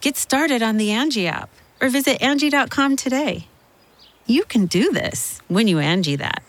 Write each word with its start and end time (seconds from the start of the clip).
Get 0.00 0.16
started 0.16 0.62
on 0.62 0.76
the 0.76 0.90
Angi 0.90 1.26
app 1.26 1.50
or 1.80 1.88
visit 1.88 2.20
Angi.com 2.20 2.94
today. 2.94 3.48
You 4.26 4.44
can 4.44 4.66
do 4.66 4.92
this 4.92 5.40
when 5.48 5.66
you 5.66 5.78
Angi 5.78 6.18
that. 6.18 6.42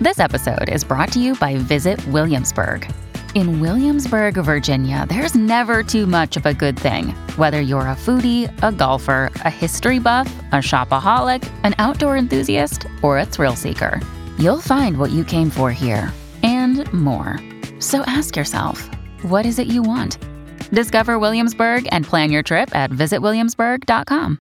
This 0.00 0.18
episode 0.18 0.68
is 0.68 0.82
brought 0.82 1.12
to 1.12 1.20
you 1.20 1.36
by 1.36 1.56
Visit 1.56 2.04
Williamsburg. 2.08 2.90
In 3.36 3.60
Williamsburg, 3.60 4.34
Virginia, 4.34 5.06
there's 5.08 5.34
never 5.34 5.82
too 5.82 6.06
much 6.06 6.36
of 6.36 6.46
a 6.46 6.54
good 6.54 6.78
thing. 6.78 7.10
Whether 7.36 7.60
you're 7.60 7.80
a 7.82 7.94
foodie, 7.94 8.50
a 8.62 8.72
golfer, 8.72 9.30
a 9.36 9.50
history 9.50 9.98
buff, 10.00 10.28
a 10.52 10.56
shopaholic, 10.56 11.48
an 11.62 11.74
outdoor 11.78 12.16
enthusiast, 12.16 12.86
or 13.02 13.18
a 13.18 13.26
thrill 13.26 13.54
seeker, 13.56 14.00
you'll 14.38 14.60
find 14.60 14.98
what 14.98 15.12
you 15.12 15.24
came 15.24 15.50
for 15.50 15.70
here 15.70 16.12
and 16.42 16.92
more. 16.92 17.38
So 17.78 18.00
ask 18.06 18.36
yourself, 18.36 18.90
what 19.22 19.46
is 19.46 19.58
it 19.58 19.68
you 19.68 19.82
want? 19.82 20.18
Discover 20.70 21.18
Williamsburg 21.18 21.88
and 21.90 22.04
plan 22.04 22.30
your 22.30 22.42
trip 22.42 22.74
at 22.74 22.90
visitwilliamsburg.com. 22.90 24.38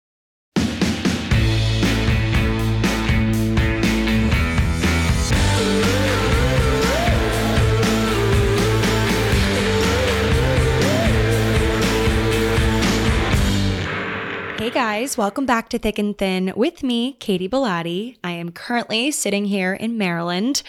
Hey 14.62 14.70
guys, 14.70 15.18
welcome 15.18 15.44
back 15.44 15.70
to 15.70 15.78
Thick 15.80 15.98
and 15.98 16.16
Thin 16.16 16.52
with 16.54 16.84
me, 16.84 17.14
Katy 17.14 17.48
Bellotte. 17.48 18.16
I 18.22 18.30
am 18.30 18.52
currently 18.52 19.10
sitting 19.10 19.46
here 19.46 19.74
in 19.74 19.98
Maryland. 19.98 20.62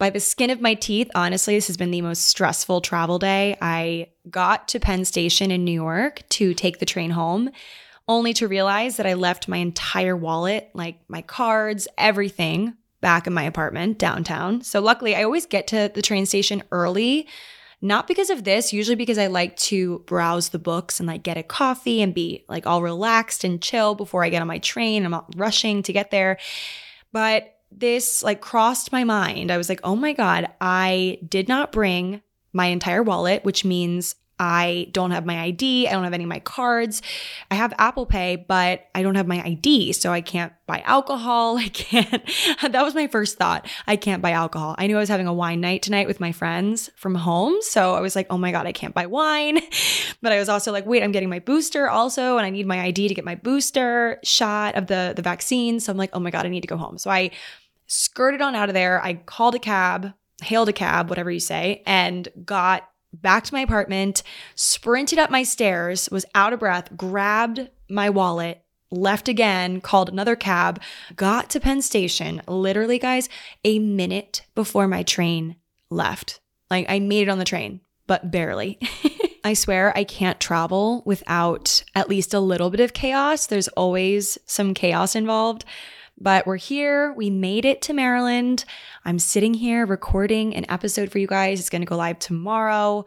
By 0.00 0.08
the 0.08 0.18
skin 0.18 0.48
of 0.48 0.62
my 0.62 0.72
teeth, 0.72 1.10
honestly, 1.14 1.56
this 1.56 1.66
has 1.66 1.76
been 1.76 1.90
the 1.90 2.00
most 2.00 2.24
stressful 2.24 2.80
travel 2.80 3.18
day. 3.18 3.58
I 3.60 4.08
got 4.30 4.66
to 4.68 4.80
Penn 4.80 5.04
Station 5.04 5.50
in 5.50 5.62
New 5.62 5.72
York 5.72 6.22
to 6.30 6.54
take 6.54 6.78
the 6.78 6.86
train 6.86 7.10
home, 7.10 7.50
only 8.08 8.32
to 8.32 8.48
realize 8.48 8.96
that 8.96 9.04
I 9.04 9.12
left 9.12 9.46
my 9.46 9.58
entire 9.58 10.16
wallet, 10.16 10.70
like 10.72 11.00
my 11.08 11.20
cards, 11.20 11.86
everything, 11.98 12.72
back 13.02 13.26
in 13.26 13.34
my 13.34 13.42
apartment 13.42 13.98
downtown. 13.98 14.62
So 14.62 14.80
luckily, 14.80 15.14
I 15.14 15.22
always 15.22 15.44
get 15.44 15.66
to 15.66 15.90
the 15.94 16.00
train 16.00 16.24
station 16.24 16.62
early 16.72 17.28
not 17.82 18.06
because 18.06 18.30
of 18.30 18.44
this, 18.44 18.72
usually 18.72 18.96
because 18.96 19.18
I 19.18 19.26
like 19.26 19.56
to 19.56 20.00
browse 20.00 20.50
the 20.50 20.58
books 20.58 21.00
and 21.00 21.06
like 21.06 21.22
get 21.22 21.38
a 21.38 21.42
coffee 21.42 22.00
and 22.02 22.14
be 22.14 22.44
like 22.48 22.66
all 22.66 22.82
relaxed 22.82 23.44
and 23.44 23.60
chill 23.60 23.94
before 23.94 24.24
I 24.24 24.28
get 24.28 24.42
on 24.42 24.48
my 24.48 24.58
train. 24.58 25.04
I'm 25.04 25.10
not 25.10 25.32
rushing 25.36 25.82
to 25.84 25.92
get 25.92 26.10
there. 26.10 26.38
But 27.12 27.54
this 27.70 28.22
like 28.22 28.40
crossed 28.40 28.92
my 28.92 29.04
mind. 29.04 29.50
I 29.50 29.56
was 29.56 29.68
like, 29.68 29.80
oh 29.84 29.96
my 29.96 30.12
God, 30.12 30.48
I 30.60 31.18
did 31.26 31.48
not 31.48 31.72
bring 31.72 32.22
my 32.52 32.66
entire 32.66 33.02
wallet, 33.02 33.44
which 33.44 33.64
means 33.64 34.16
I 34.40 34.88
don't 34.92 35.10
have 35.10 35.26
my 35.26 35.38
ID. 35.38 35.86
I 35.86 35.92
don't 35.92 36.04
have 36.04 36.14
any 36.14 36.24
of 36.24 36.30
my 36.30 36.38
cards. 36.38 37.02
I 37.50 37.56
have 37.56 37.74
Apple 37.76 38.06
Pay, 38.06 38.36
but 38.36 38.86
I 38.94 39.02
don't 39.02 39.14
have 39.16 39.26
my 39.26 39.44
ID. 39.44 39.92
So 39.92 40.12
I 40.12 40.22
can't 40.22 40.54
buy 40.66 40.80
alcohol. 40.86 41.58
I 41.58 41.68
can't. 41.68 42.10
that 42.62 42.82
was 42.82 42.94
my 42.94 43.06
first 43.06 43.36
thought. 43.36 43.68
I 43.86 43.96
can't 43.96 44.22
buy 44.22 44.30
alcohol. 44.30 44.74
I 44.78 44.86
knew 44.86 44.96
I 44.96 45.00
was 45.00 45.10
having 45.10 45.26
a 45.26 45.34
wine 45.34 45.60
night 45.60 45.82
tonight 45.82 46.06
with 46.06 46.20
my 46.20 46.32
friends 46.32 46.88
from 46.96 47.14
home. 47.14 47.60
So 47.60 47.94
I 47.94 48.00
was 48.00 48.16
like, 48.16 48.28
oh 48.30 48.38
my 48.38 48.50
God, 48.50 48.66
I 48.66 48.72
can't 48.72 48.94
buy 48.94 49.06
wine. 49.06 49.60
But 50.22 50.32
I 50.32 50.38
was 50.38 50.50
also 50.50 50.70
like, 50.70 50.84
wait, 50.84 51.02
I'm 51.02 51.12
getting 51.12 51.30
my 51.30 51.38
booster 51.38 51.88
also. 51.88 52.36
And 52.36 52.44
I 52.44 52.50
need 52.50 52.66
my 52.66 52.82
ID 52.82 53.08
to 53.08 53.14
get 53.14 53.24
my 53.24 53.36
booster 53.36 54.20
shot 54.22 54.74
of 54.74 54.86
the, 54.86 55.14
the 55.16 55.22
vaccine. 55.22 55.80
So 55.80 55.90
I'm 55.90 55.96
like, 55.96 56.10
oh 56.12 56.20
my 56.20 56.30
God, 56.30 56.44
I 56.44 56.50
need 56.50 56.60
to 56.60 56.68
go 56.68 56.76
home. 56.76 56.98
So 56.98 57.10
I 57.10 57.30
skirted 57.86 58.42
on 58.42 58.54
out 58.54 58.68
of 58.68 58.74
there. 58.74 59.02
I 59.02 59.14
called 59.14 59.54
a 59.54 59.58
cab, 59.58 60.12
hailed 60.42 60.68
a 60.68 60.74
cab, 60.74 61.08
whatever 61.08 61.30
you 61.30 61.40
say, 61.40 61.82
and 61.86 62.28
got 62.44 62.89
back 63.12 63.44
to 63.44 63.54
my 63.54 63.60
apartment, 63.60 64.22
sprinted 64.54 65.18
up 65.18 65.30
my 65.30 65.42
stairs, 65.42 66.08
was 66.10 66.24
out 66.34 66.52
of 66.52 66.60
breath, 66.60 66.96
grabbed 66.96 67.68
my 67.88 68.10
wallet, 68.10 68.62
left 68.90 69.28
again, 69.28 69.80
called 69.80 70.08
another 70.08 70.36
cab, 70.36 70.80
got 71.16 71.50
to 71.50 71.60
Penn 71.60 71.82
Station, 71.82 72.42
literally, 72.46 72.98
guys, 72.98 73.28
a 73.64 73.78
minute 73.78 74.42
before 74.54 74.88
my 74.88 75.02
train 75.02 75.56
left. 75.90 76.40
Like 76.70 76.86
I 76.88 76.98
made 76.98 77.22
it 77.22 77.30
on 77.30 77.38
the 77.38 77.44
train, 77.44 77.80
but 78.06 78.30
barely. 78.30 78.78
I 79.44 79.54
swear 79.54 79.96
I 79.96 80.04
can't 80.04 80.38
travel 80.38 81.02
without 81.06 81.82
at 81.94 82.08
least 82.08 82.34
a 82.34 82.40
little 82.40 82.70
bit 82.70 82.80
of 82.80 82.92
chaos. 82.92 83.46
There's 83.46 83.68
always 83.68 84.38
some 84.46 84.74
chaos 84.74 85.14
involved. 85.16 85.64
But 86.20 86.46
we're 86.46 86.56
here. 86.56 87.14
We 87.14 87.30
made 87.30 87.64
it 87.64 87.80
to 87.82 87.94
Maryland. 87.94 88.66
I'm 89.06 89.18
sitting 89.18 89.54
here 89.54 89.86
recording 89.86 90.54
an 90.54 90.66
episode 90.70 91.10
for 91.10 91.18
you 91.18 91.26
guys. 91.26 91.58
It's 91.58 91.70
going 91.70 91.80
to 91.80 91.86
go 91.86 91.96
live 91.96 92.18
tomorrow 92.18 93.06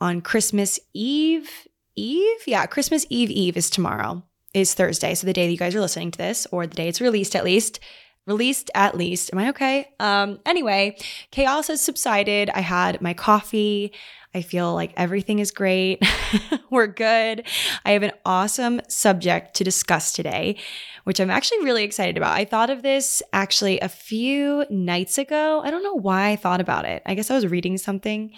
on 0.00 0.22
Christmas 0.22 0.80
Eve. 0.94 1.50
Eve? 1.94 2.40
Yeah, 2.46 2.64
Christmas 2.64 3.04
Eve 3.10 3.30
Eve 3.30 3.58
is 3.58 3.68
tomorrow, 3.68 4.22
is 4.54 4.72
Thursday. 4.72 5.14
So 5.14 5.26
the 5.26 5.34
day 5.34 5.44
that 5.46 5.52
you 5.52 5.58
guys 5.58 5.74
are 5.74 5.80
listening 5.80 6.10
to 6.12 6.18
this, 6.18 6.46
or 6.50 6.66
the 6.66 6.74
day 6.74 6.88
it's 6.88 7.02
released 7.02 7.36
at 7.36 7.44
least. 7.44 7.80
Released 8.26 8.70
at 8.74 8.96
least. 8.96 9.30
Am 9.34 9.38
I 9.38 9.50
okay? 9.50 9.90
Um, 10.00 10.40
anyway, 10.46 10.96
chaos 11.30 11.68
has 11.68 11.82
subsided. 11.82 12.48
I 12.48 12.60
had 12.60 13.02
my 13.02 13.12
coffee. 13.12 13.92
I 14.34 14.42
feel 14.42 14.74
like 14.74 14.92
everything 14.96 15.38
is 15.38 15.52
great. 15.52 16.02
We're 16.70 16.88
good. 16.88 17.46
I 17.84 17.92
have 17.92 18.02
an 18.02 18.12
awesome 18.24 18.80
subject 18.88 19.54
to 19.56 19.64
discuss 19.64 20.12
today, 20.12 20.56
which 21.04 21.20
I'm 21.20 21.30
actually 21.30 21.64
really 21.64 21.84
excited 21.84 22.16
about. 22.16 22.36
I 22.36 22.44
thought 22.44 22.70
of 22.70 22.82
this 22.82 23.22
actually 23.32 23.78
a 23.80 23.88
few 23.88 24.66
nights 24.68 25.18
ago. 25.18 25.62
I 25.64 25.70
don't 25.70 25.82
know 25.82 25.94
why 25.94 26.30
I 26.30 26.36
thought 26.36 26.60
about 26.60 26.84
it. 26.84 27.02
I 27.06 27.14
guess 27.14 27.30
I 27.30 27.34
was 27.34 27.46
reading 27.46 27.78
something 27.78 28.32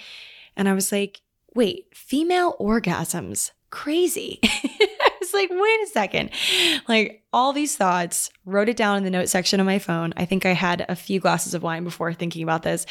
and 0.57 0.69
I 0.69 0.75
was 0.75 0.93
like, 0.93 1.23
wait, 1.55 1.87
female 1.95 2.57
orgasms, 2.61 3.53
crazy. 3.71 4.41
I 4.45 5.11
was 5.21 5.33
like, 5.33 5.51
wait 5.51 5.81
a 5.83 5.87
second. 5.93 6.31
Like 6.89 7.25
all 7.33 7.53
these 7.53 7.77
thoughts, 7.77 8.31
wrote 8.45 8.69
it 8.69 8.77
down 8.77 8.99
in 8.99 9.05
the 9.05 9.11
note 9.11 9.29
section 9.29 9.61
of 9.61 9.67
my 9.67 9.79
phone. 9.79 10.13
I 10.17 10.25
think 10.25 10.45
I 10.45 10.53
had 10.53 10.85
a 10.89 10.97
few 10.97 11.21
glasses 11.21 11.55
of 11.55 11.63
wine 11.63 11.85
before 11.85 12.13
thinking 12.13 12.43
about 12.43 12.63
this. 12.63 12.87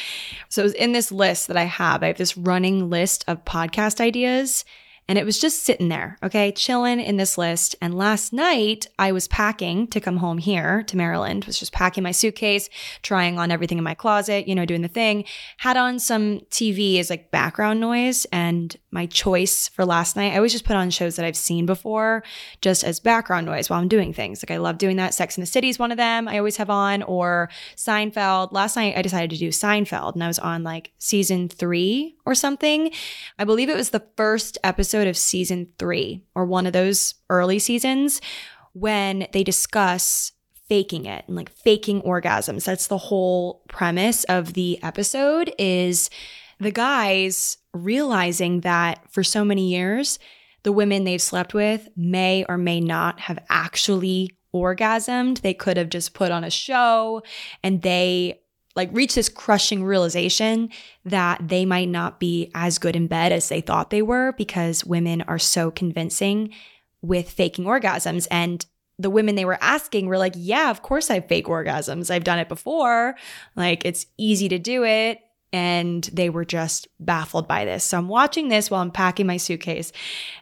So 0.49 0.61
it 0.61 0.65
was 0.65 0.73
in 0.73 0.91
this 0.91 1.11
list 1.11 1.47
that 1.47 1.57
I 1.57 1.63
have. 1.63 2.03
I 2.03 2.07
have 2.07 2.17
this 2.17 2.37
running 2.37 2.89
list 2.89 3.23
of 3.27 3.45
podcast 3.45 4.01
ideas 4.01 4.65
and 5.07 5.19
it 5.19 5.25
was 5.25 5.39
just 5.39 5.63
sitting 5.63 5.89
there, 5.89 6.17
okay, 6.23 6.51
chilling 6.51 6.99
in 6.99 7.17
this 7.17 7.37
list. 7.37 7.75
And 7.79 7.95
last 7.95 8.33
night 8.33 8.87
I 8.97 9.11
was 9.11 9.27
packing 9.27 9.87
to 9.87 10.01
come 10.01 10.17
home 10.17 10.39
here 10.39 10.81
to 10.83 10.97
Maryland, 10.97 11.45
was 11.45 11.59
just 11.59 11.71
packing 11.71 12.03
my 12.03 12.11
suitcase, 12.11 12.69
trying 13.03 13.37
on 13.37 13.51
everything 13.51 13.77
in 13.77 13.83
my 13.83 13.93
closet, 13.93 14.47
you 14.47 14.55
know, 14.55 14.65
doing 14.65 14.81
the 14.81 14.87
thing. 14.87 15.25
Had 15.57 15.77
on 15.77 15.99
some 15.99 16.39
TV 16.49 16.99
as 16.99 17.11
like 17.11 17.29
background 17.29 17.79
noise. 17.79 18.25
And 18.31 18.75
my 18.89 19.05
choice 19.05 19.67
for 19.67 19.85
last 19.85 20.15
night, 20.15 20.33
I 20.33 20.37
always 20.37 20.53
just 20.53 20.65
put 20.65 20.75
on 20.75 20.89
shows 20.89 21.17
that 21.17 21.25
I've 21.25 21.37
seen 21.37 21.67
before 21.67 22.23
just 22.61 22.83
as 22.83 22.99
background 22.99 23.45
noise 23.45 23.69
while 23.69 23.81
I'm 23.81 23.87
doing 23.87 24.11
things. 24.11 24.41
Like 24.41 24.51
I 24.51 24.57
love 24.57 24.79
doing 24.79 24.97
that. 24.97 25.13
Sex 25.13 25.37
in 25.37 25.41
the 25.41 25.47
City 25.47 25.69
is 25.69 25.77
one 25.77 25.91
of 25.91 25.97
them 25.97 26.27
I 26.27 26.39
always 26.39 26.57
have 26.57 26.71
on, 26.71 27.03
or 27.03 27.49
Seinfeld. 27.75 28.53
Last 28.53 28.75
night 28.75 28.97
I 28.97 29.03
decided 29.03 29.29
to 29.31 29.37
do 29.37 29.49
Seinfeld 29.49 30.13
and 30.13 30.23
I 30.23 30.27
was 30.27 30.39
on 30.39 30.63
like 30.63 30.93
season 30.97 31.47
three 31.47 32.15
or 32.25 32.33
something. 32.33 32.91
I 33.37 33.43
believe 33.43 33.69
it 33.69 33.75
was 33.75 33.91
the 33.91 34.05
first 34.17 34.57
episode 34.63 34.94
of 35.03 35.17
season 35.17 35.67
three 35.77 36.23
or 36.33 36.45
one 36.45 36.65
of 36.65 36.73
those 36.73 37.13
early 37.29 37.59
seasons 37.59 38.21
when 38.73 39.27
they 39.31 39.43
discuss 39.43 40.31
faking 40.67 41.05
it 41.05 41.23
and 41.27 41.35
like 41.35 41.49
faking 41.49 42.01
orgasms. 42.01 42.65
That's 42.65 42.87
the 42.87 42.97
whole 42.97 43.63
premise 43.67 44.23
of 44.25 44.53
the 44.53 44.81
episode 44.83 45.53
is 45.59 46.09
the 46.59 46.71
guys 46.71 47.57
realizing 47.73 48.61
that 48.61 49.11
for 49.11 49.23
so 49.23 49.45
many 49.45 49.69
years, 49.69 50.19
the 50.63 50.71
women 50.71 51.03
they've 51.03 51.21
slept 51.21 51.53
with 51.53 51.87
may 51.95 52.45
or 52.49 52.57
may 52.57 52.79
not 52.79 53.19
have 53.21 53.39
actually 53.49 54.31
orgasmed. 54.53 55.41
They 55.41 55.53
could 55.53 55.77
have 55.77 55.89
just 55.89 56.13
put 56.13 56.31
on 56.31 56.43
a 56.43 56.49
show 56.49 57.21
and 57.61 57.81
they 57.81 58.41
like 58.75 58.89
reach 58.91 59.15
this 59.15 59.29
crushing 59.29 59.83
realization 59.83 60.69
that 61.05 61.47
they 61.47 61.65
might 61.65 61.89
not 61.89 62.19
be 62.19 62.51
as 62.53 62.77
good 62.77 62.95
in 62.95 63.07
bed 63.07 63.31
as 63.31 63.49
they 63.49 63.61
thought 63.61 63.89
they 63.89 64.01
were 64.01 64.33
because 64.33 64.85
women 64.85 65.21
are 65.23 65.39
so 65.39 65.71
convincing 65.71 66.53
with 67.01 67.29
faking 67.29 67.65
orgasms 67.65 68.27
and 68.29 68.65
the 68.97 69.09
women 69.09 69.35
they 69.35 69.45
were 69.45 69.57
asking 69.61 70.07
were 70.07 70.17
like, 70.17 70.33
Yeah, 70.35 70.69
of 70.71 70.81
course 70.81 71.09
I 71.09 71.19
fake 71.19 71.47
orgasms. 71.47 72.09
I've 72.09 72.23
done 72.23 72.39
it 72.39 72.49
before. 72.49 73.15
Like, 73.55 73.85
it's 73.85 74.05
easy 74.17 74.49
to 74.49 74.59
do 74.59 74.83
it. 74.83 75.19
And 75.51 76.03
they 76.11 76.29
were 76.29 76.43
just 76.43 76.87
baffled 76.99 77.47
by 77.47 77.63
this. 77.63 77.83
So 77.83 77.97
I'm 77.97 78.09
watching 78.09 78.49
this 78.49 78.69
while 78.69 78.81
I'm 78.81 78.91
packing 78.91 79.27
my 79.27 79.37
suitcase. 79.37 79.91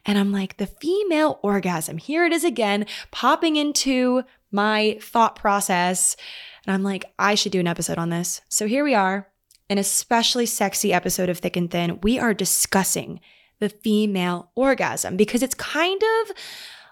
And 0.06 0.18
I'm 0.18 0.32
like, 0.32 0.58
The 0.58 0.68
female 0.68 1.40
orgasm, 1.42 1.98
here 1.98 2.26
it 2.26 2.34
is 2.34 2.44
again, 2.44 2.86
popping 3.12 3.56
into 3.56 4.24
my 4.52 5.00
thought 5.02 5.36
process. 5.36 6.16
And 6.66 6.74
I'm 6.74 6.84
like, 6.84 7.14
I 7.20 7.36
should 7.36 7.52
do 7.52 7.60
an 7.60 7.68
episode 7.68 7.98
on 7.98 8.10
this. 8.10 8.42
So 8.50 8.68
here 8.68 8.84
we 8.84 8.96
are, 8.96 9.28
an 9.70 9.78
especially 9.78 10.46
sexy 10.46 10.94
episode 10.94 11.30
of 11.30 11.40
Thick 11.40 11.58
and 11.58 11.70
Thin. 11.70 12.00
We 12.02 12.20
are 12.20 12.34
discussing 12.34 13.20
the 13.60 13.70
female 13.70 14.52
orgasm 14.56 15.18
because 15.18 15.44
it's 15.44 15.56
kind 15.56 16.02
of 16.02 16.36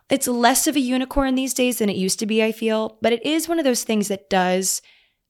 it's 0.09 0.27
less 0.27 0.67
of 0.67 0.75
a 0.75 0.81
unicorn 0.81 1.35
these 1.35 1.53
days 1.53 1.79
than 1.79 1.89
it 1.89 1.95
used 1.95 2.19
to 2.19 2.25
be, 2.25 2.43
I 2.43 2.51
feel, 2.51 2.97
but 3.01 3.13
it 3.13 3.25
is 3.25 3.47
one 3.47 3.59
of 3.59 3.65
those 3.65 3.85
things 3.85 4.09
that 4.09 4.29
does 4.29 4.81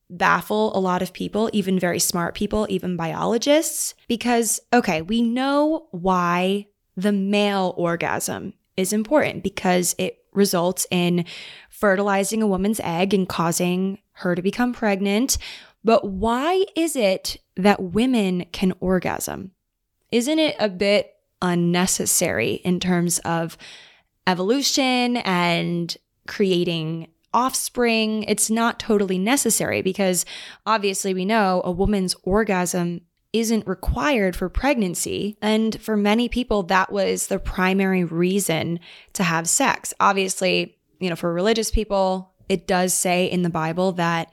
baffle 0.10 0.76
a 0.76 0.80
lot 0.80 1.04
of 1.04 1.14
people, 1.14 1.50
even 1.54 1.80
very 1.80 2.00
smart 2.00 2.34
people, 2.34 2.66
even 2.70 2.98
biologists, 2.98 3.94
because 4.08 4.60
okay, 4.74 5.02
we 5.02 5.22
know 5.22 5.88
why 5.92 6.68
the 6.98 7.12
male 7.12 7.74
orgasm 7.78 8.54
is 8.76 8.92
important 8.92 9.44
because 9.44 9.96
it 9.98 10.18
results 10.34 10.88
in 10.92 11.26
fertilizing 11.70 12.42
a 12.42 12.48
woman's 12.48 12.80
egg 12.84 13.14
and 13.14 13.30
causing 13.30 14.00
her 14.22 14.36
to 14.36 14.42
become 14.42 14.74
pregnant. 14.74 15.38
But 15.84 16.08
why 16.08 16.66
is 16.76 16.96
it 16.96 17.38
that 17.56 17.82
women 17.82 18.46
can 18.52 18.74
orgasm? 18.80 19.52
Isn't 20.12 20.40
it 20.40 20.56
a 20.60 20.70
bit 20.70 21.14
unnecessary 21.42 22.54
in 22.64 22.80
terms 22.80 23.20
of 23.20 23.58
evolution 24.28 25.18
and 25.18 25.96
creating 26.28 27.08
offspring? 27.34 28.24
It's 28.24 28.50
not 28.50 28.80
totally 28.80 29.18
necessary 29.18 29.82
because 29.82 30.26
obviously 30.66 31.14
we 31.14 31.26
know 31.26 31.62
a 31.64 31.72
woman's 31.72 32.16
orgasm 32.24 33.02
isn't 33.34 33.66
required 33.68 34.36
for 34.36 34.50
pregnancy. 34.50 35.38
And 35.42 35.80
for 35.82 35.96
many 35.96 36.28
people, 36.28 36.64
that 36.64 36.92
was 36.92 37.28
the 37.28 37.40
primary 37.40 38.04
reason 38.04 38.80
to 39.14 39.24
have 39.24 39.48
sex. 39.48 39.94
Obviously, 40.00 40.78
you 41.00 41.10
know, 41.10 41.16
for 41.16 41.34
religious 41.34 41.72
people, 41.72 42.31
it 42.52 42.68
does 42.68 42.94
say 42.94 43.28
in 43.28 43.44
the 43.44 43.50
Bible 43.50 43.94
that 43.94 44.30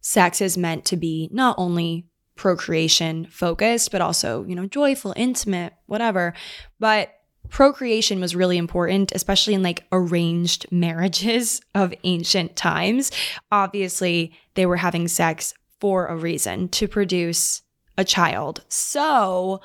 sex 0.00 0.40
is 0.40 0.56
meant 0.56 0.86
to 0.86 0.96
be 0.96 1.28
not 1.30 1.54
only 1.58 2.06
procreation 2.34 3.26
focused, 3.26 3.92
but 3.92 4.00
also, 4.00 4.42
you 4.44 4.54
know, 4.54 4.64
joyful, 4.64 5.12
intimate, 5.16 5.74
whatever. 5.84 6.32
But 6.80 7.10
procreation 7.50 8.20
was 8.20 8.34
really 8.34 8.56
important, 8.56 9.12
especially 9.12 9.52
in 9.52 9.62
like 9.62 9.84
arranged 9.92 10.64
marriages 10.72 11.60
of 11.74 11.92
ancient 12.04 12.56
times. 12.56 13.12
Obviously, 13.52 14.32
they 14.54 14.64
were 14.64 14.76
having 14.76 15.06
sex 15.06 15.52
for 15.78 16.06
a 16.06 16.16
reason 16.16 16.70
to 16.70 16.88
produce 16.88 17.60
a 17.98 18.04
child. 18.04 18.64
So, 18.68 19.60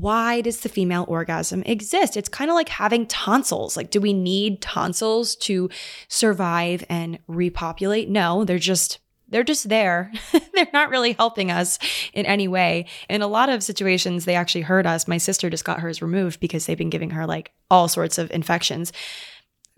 why 0.00 0.40
does 0.40 0.60
the 0.60 0.68
female 0.68 1.04
orgasm 1.08 1.62
exist? 1.64 2.16
It's 2.16 2.28
kind 2.28 2.50
of 2.50 2.54
like 2.54 2.68
having 2.68 3.06
tonsils. 3.06 3.76
Like, 3.76 3.90
do 3.90 4.00
we 4.00 4.12
need 4.12 4.60
tonsils 4.60 5.36
to 5.36 5.70
survive 6.08 6.84
and 6.88 7.18
repopulate? 7.26 8.08
No, 8.08 8.44
they're 8.44 8.58
just 8.58 8.98
they're 9.28 9.42
just 9.42 9.68
there. 9.68 10.12
they're 10.54 10.68
not 10.72 10.90
really 10.90 11.12
helping 11.12 11.50
us 11.50 11.78
in 12.12 12.26
any 12.26 12.46
way. 12.46 12.86
In 13.08 13.22
a 13.22 13.26
lot 13.26 13.48
of 13.48 13.62
situations, 13.62 14.26
they 14.26 14.34
actually 14.34 14.60
hurt 14.60 14.86
us. 14.86 15.08
My 15.08 15.18
sister 15.18 15.50
just 15.50 15.64
got 15.64 15.80
hers 15.80 16.02
removed 16.02 16.40
because 16.40 16.66
they've 16.66 16.78
been 16.78 16.90
giving 16.90 17.10
her 17.10 17.26
like 17.26 17.52
all 17.70 17.88
sorts 17.88 18.18
of 18.18 18.30
infections. 18.30 18.92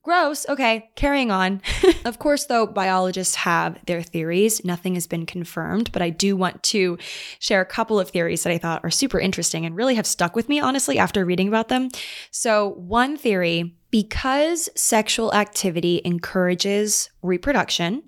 Gross. 0.07 0.47
Okay, 0.49 0.89
carrying 0.95 1.33
on. 1.33 1.61
of 2.05 2.21
course, 2.21 2.45
though, 2.45 2.65
biologists 2.65 3.35
have 3.35 3.77
their 3.87 4.03
theories. 4.03 4.65
Nothing 4.65 4.95
has 4.95 5.09
been 5.09 5.27
confirmed, 5.27 5.91
but 5.91 6.01
I 6.01 6.11
do 6.11 6.37
want 6.37 6.63
to 6.63 6.97
share 7.41 7.61
a 7.61 7.67
couple 7.67 7.99
of 7.99 8.11
theories 8.11 8.45
that 8.45 8.53
I 8.53 8.59
thought 8.59 8.85
are 8.85 8.91
super 8.93 9.19
interesting 9.19 9.67
and 9.67 9.75
really 9.75 9.97
have 9.97 10.07
stuck 10.07 10.37
with 10.37 10.49
me, 10.49 10.61
honestly, 10.61 10.97
after 10.97 11.25
reading 11.25 11.49
about 11.49 11.67
them. 11.67 11.89
So, 12.31 12.75
one 12.77 13.17
theory 13.17 13.75
because 13.91 14.69
sexual 14.77 15.35
activity 15.35 16.03
encourages 16.05 17.11
reproduction, 17.21 18.05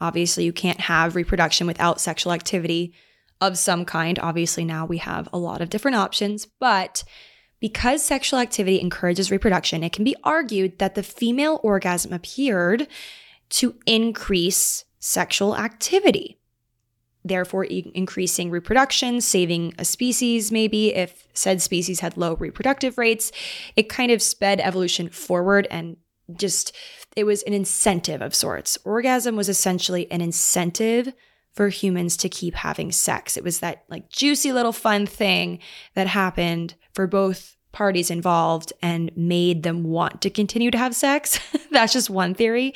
obviously, 0.00 0.42
you 0.42 0.52
can't 0.52 0.80
have 0.80 1.14
reproduction 1.14 1.68
without 1.68 2.00
sexual 2.00 2.32
activity 2.32 2.94
of 3.40 3.56
some 3.56 3.84
kind. 3.84 4.18
Obviously, 4.18 4.64
now 4.64 4.86
we 4.86 4.98
have 4.98 5.28
a 5.32 5.38
lot 5.38 5.60
of 5.60 5.70
different 5.70 5.98
options, 5.98 6.48
but 6.58 7.04
because 7.62 8.04
sexual 8.04 8.40
activity 8.40 8.80
encourages 8.80 9.30
reproduction, 9.30 9.84
it 9.84 9.92
can 9.92 10.02
be 10.02 10.16
argued 10.24 10.80
that 10.80 10.96
the 10.96 11.02
female 11.02 11.60
orgasm 11.62 12.12
appeared 12.12 12.88
to 13.50 13.76
increase 13.86 14.84
sexual 14.98 15.56
activity, 15.56 16.40
therefore 17.24 17.64
increasing 17.64 18.50
reproduction, 18.50 19.20
saving 19.20 19.74
a 19.78 19.84
species, 19.84 20.50
maybe 20.50 20.92
if 20.92 21.28
said 21.34 21.62
species 21.62 22.00
had 22.00 22.16
low 22.16 22.34
reproductive 22.34 22.98
rates. 22.98 23.30
It 23.76 23.88
kind 23.88 24.10
of 24.10 24.20
sped 24.20 24.58
evolution 24.58 25.08
forward 25.08 25.68
and 25.70 25.98
just, 26.34 26.74
it 27.14 27.22
was 27.22 27.44
an 27.44 27.52
incentive 27.52 28.20
of 28.20 28.34
sorts. 28.34 28.76
Orgasm 28.84 29.36
was 29.36 29.48
essentially 29.48 30.10
an 30.10 30.20
incentive 30.20 31.12
for 31.54 31.68
humans 31.68 32.16
to 32.18 32.28
keep 32.28 32.54
having 32.54 32.92
sex. 32.92 33.36
It 33.36 33.44
was 33.44 33.60
that 33.60 33.84
like 33.88 34.08
juicy 34.08 34.52
little 34.52 34.72
fun 34.72 35.06
thing 35.06 35.58
that 35.94 36.06
happened 36.06 36.74
for 36.94 37.06
both 37.06 37.56
parties 37.72 38.10
involved 38.10 38.72
and 38.82 39.10
made 39.16 39.62
them 39.62 39.82
want 39.82 40.20
to 40.22 40.30
continue 40.30 40.70
to 40.70 40.78
have 40.78 40.94
sex. 40.94 41.40
That's 41.70 41.92
just 41.92 42.10
one 42.10 42.34
theory. 42.34 42.74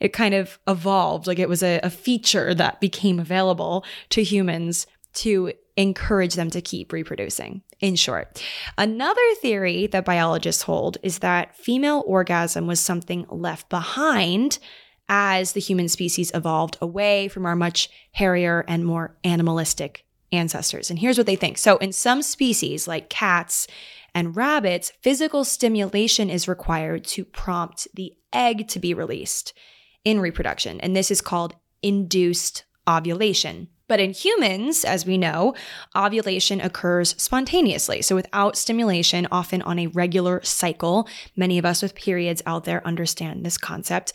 It 0.00 0.12
kind 0.12 0.34
of 0.34 0.58
evolved, 0.66 1.26
like 1.26 1.40
it 1.40 1.48
was 1.48 1.62
a, 1.62 1.80
a, 1.82 1.90
feature 1.90 2.54
that 2.54 2.80
became 2.80 3.18
available 3.18 3.84
to 4.10 4.22
humans 4.22 4.86
to 5.14 5.52
encourage 5.76 6.34
them 6.34 6.50
to 6.50 6.60
keep 6.60 6.92
reproducing, 6.92 7.62
in 7.80 7.96
short. 7.96 8.42
Another 8.76 9.20
theory 9.40 9.88
that 9.88 10.04
biologists 10.04 10.62
hold 10.62 10.98
is 11.02 11.18
that 11.18 11.56
female 11.56 12.04
orgasm 12.06 12.66
was 12.66 12.80
something 12.80 13.26
left 13.28 13.68
behind 13.68 14.58
as 15.08 15.52
the 15.52 15.60
human 15.60 15.88
species 15.88 16.30
evolved 16.34 16.76
away 16.80 17.28
from 17.28 17.46
our 17.46 17.56
much 17.56 17.88
hairier 18.12 18.64
and 18.68 18.84
more 18.84 19.16
animalistic 19.24 20.04
ancestors. 20.32 20.90
And 20.90 20.98
here's 20.98 21.16
what 21.16 21.26
they 21.26 21.36
think. 21.36 21.58
So, 21.58 21.78
in 21.78 21.92
some 21.92 22.22
species, 22.22 22.86
like 22.86 23.08
cats 23.08 23.66
and 24.14 24.36
rabbits, 24.36 24.92
physical 25.00 25.44
stimulation 25.44 26.30
is 26.30 26.48
required 26.48 27.04
to 27.04 27.24
prompt 27.24 27.88
the 27.94 28.14
egg 28.32 28.68
to 28.68 28.78
be 28.78 28.94
released 28.94 29.52
in 30.04 30.20
reproduction. 30.20 30.80
And 30.80 30.94
this 30.94 31.10
is 31.10 31.20
called 31.20 31.54
induced 31.82 32.64
ovulation. 32.88 33.68
But 33.88 34.00
in 34.00 34.12
humans, 34.12 34.84
as 34.84 35.06
we 35.06 35.16
know, 35.16 35.54
ovulation 35.96 36.60
occurs 36.60 37.14
spontaneously. 37.20 38.02
So 38.02 38.14
without 38.14 38.56
stimulation, 38.56 39.26
often 39.32 39.62
on 39.62 39.78
a 39.78 39.86
regular 39.86 40.42
cycle. 40.44 41.08
Many 41.36 41.58
of 41.58 41.64
us 41.64 41.80
with 41.80 41.94
periods 41.94 42.42
out 42.44 42.64
there 42.64 42.86
understand 42.86 43.44
this 43.44 43.56
concept. 43.56 44.12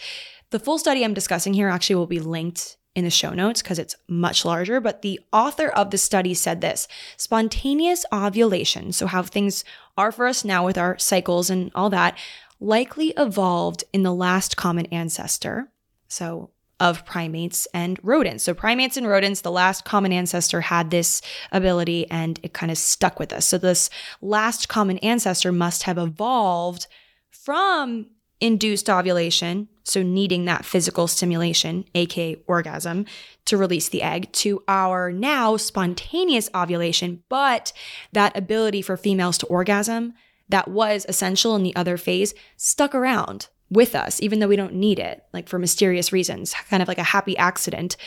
The 0.53 0.59
full 0.59 0.77
study 0.77 1.03
I'm 1.03 1.15
discussing 1.15 1.55
here 1.55 1.67
actually 1.67 1.95
will 1.95 2.05
be 2.05 2.19
linked 2.19 2.77
in 2.93 3.05
the 3.05 3.09
show 3.09 3.31
notes 3.31 3.63
because 3.63 3.79
it's 3.79 3.95
much 4.07 4.45
larger. 4.45 4.79
But 4.79 5.01
the 5.01 5.19
author 5.33 5.67
of 5.67 5.89
the 5.89 5.97
study 5.97 6.35
said 6.35 6.61
this 6.61 6.87
spontaneous 7.17 8.05
ovulation, 8.13 8.91
so 8.91 9.07
how 9.07 9.23
things 9.23 9.65
are 9.97 10.11
for 10.11 10.27
us 10.27 10.45
now 10.45 10.63
with 10.63 10.77
our 10.77 10.95
cycles 10.99 11.49
and 11.49 11.71
all 11.73 11.89
that, 11.89 12.15
likely 12.59 13.15
evolved 13.17 13.83
in 13.93 14.03
the 14.03 14.13
last 14.13 14.55
common 14.55 14.85
ancestor. 14.91 15.69
So 16.07 16.51
of 16.79 17.03
primates 17.03 17.67
and 17.73 17.99
rodents. 18.03 18.43
So, 18.43 18.53
primates 18.53 18.95
and 18.95 19.07
rodents, 19.07 19.41
the 19.41 19.51
last 19.51 19.85
common 19.85 20.11
ancestor 20.11 20.61
had 20.61 20.91
this 20.91 21.23
ability 21.51 22.07
and 22.11 22.39
it 22.43 22.53
kind 22.53 22.71
of 22.71 22.77
stuck 22.77 23.19
with 23.19 23.33
us. 23.33 23.47
So, 23.47 23.57
this 23.57 23.89
last 24.21 24.69
common 24.69 24.99
ancestor 24.99 25.51
must 25.51 25.83
have 25.83 25.97
evolved 25.97 26.85
from 27.31 28.07
induced 28.39 28.89
ovulation, 28.89 29.69
so 29.83 30.01
needing 30.01 30.45
that 30.45 30.65
physical 30.65 31.07
stimulation, 31.07 31.85
aka 31.93 32.37
orgasm, 32.47 33.05
to 33.45 33.57
release 33.57 33.89
the 33.89 34.01
egg, 34.01 34.31
to 34.31 34.63
our 34.67 35.11
now 35.11 35.57
spontaneous 35.57 36.49
ovulation, 36.55 37.23
but 37.29 37.73
that 38.11 38.35
ability 38.37 38.81
for 38.81 38.97
females 38.97 39.37
to 39.39 39.45
orgasm 39.47 40.13
that 40.49 40.67
was 40.67 41.05
essential 41.07 41.55
in 41.55 41.63
the 41.63 41.75
other 41.75 41.97
phase 41.97 42.33
stuck 42.57 42.93
around 42.93 43.47
with 43.69 43.95
us, 43.95 44.21
even 44.21 44.39
though 44.39 44.47
we 44.47 44.55
don't 44.55 44.73
need 44.73 44.99
it, 44.99 45.23
like 45.33 45.49
for 45.49 45.57
mysterious 45.57 46.13
reasons, 46.13 46.53
kind 46.69 46.81
of 46.81 46.87
like 46.87 46.99
a 46.99 47.03
happy 47.03 47.35
accident, 47.37 47.97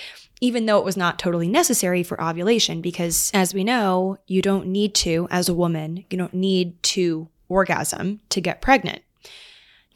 even 0.40 0.66
though 0.66 0.78
it 0.78 0.84
was 0.84 0.96
not 0.96 1.18
totally 1.18 1.48
necessary 1.48 2.02
for 2.02 2.22
ovulation. 2.22 2.80
Because 2.80 3.30
as 3.34 3.52
we 3.52 3.64
know, 3.64 4.18
you 4.26 4.42
don't 4.42 4.66
need 4.66 4.94
to, 4.96 5.26
as 5.30 5.48
a 5.48 5.54
woman, 5.54 6.04
you 6.10 6.16
don't 6.16 6.34
need 6.34 6.80
to 6.84 7.28
orgasm 7.48 8.20
to 8.28 8.40
get 8.40 8.62
pregnant. 8.62 9.02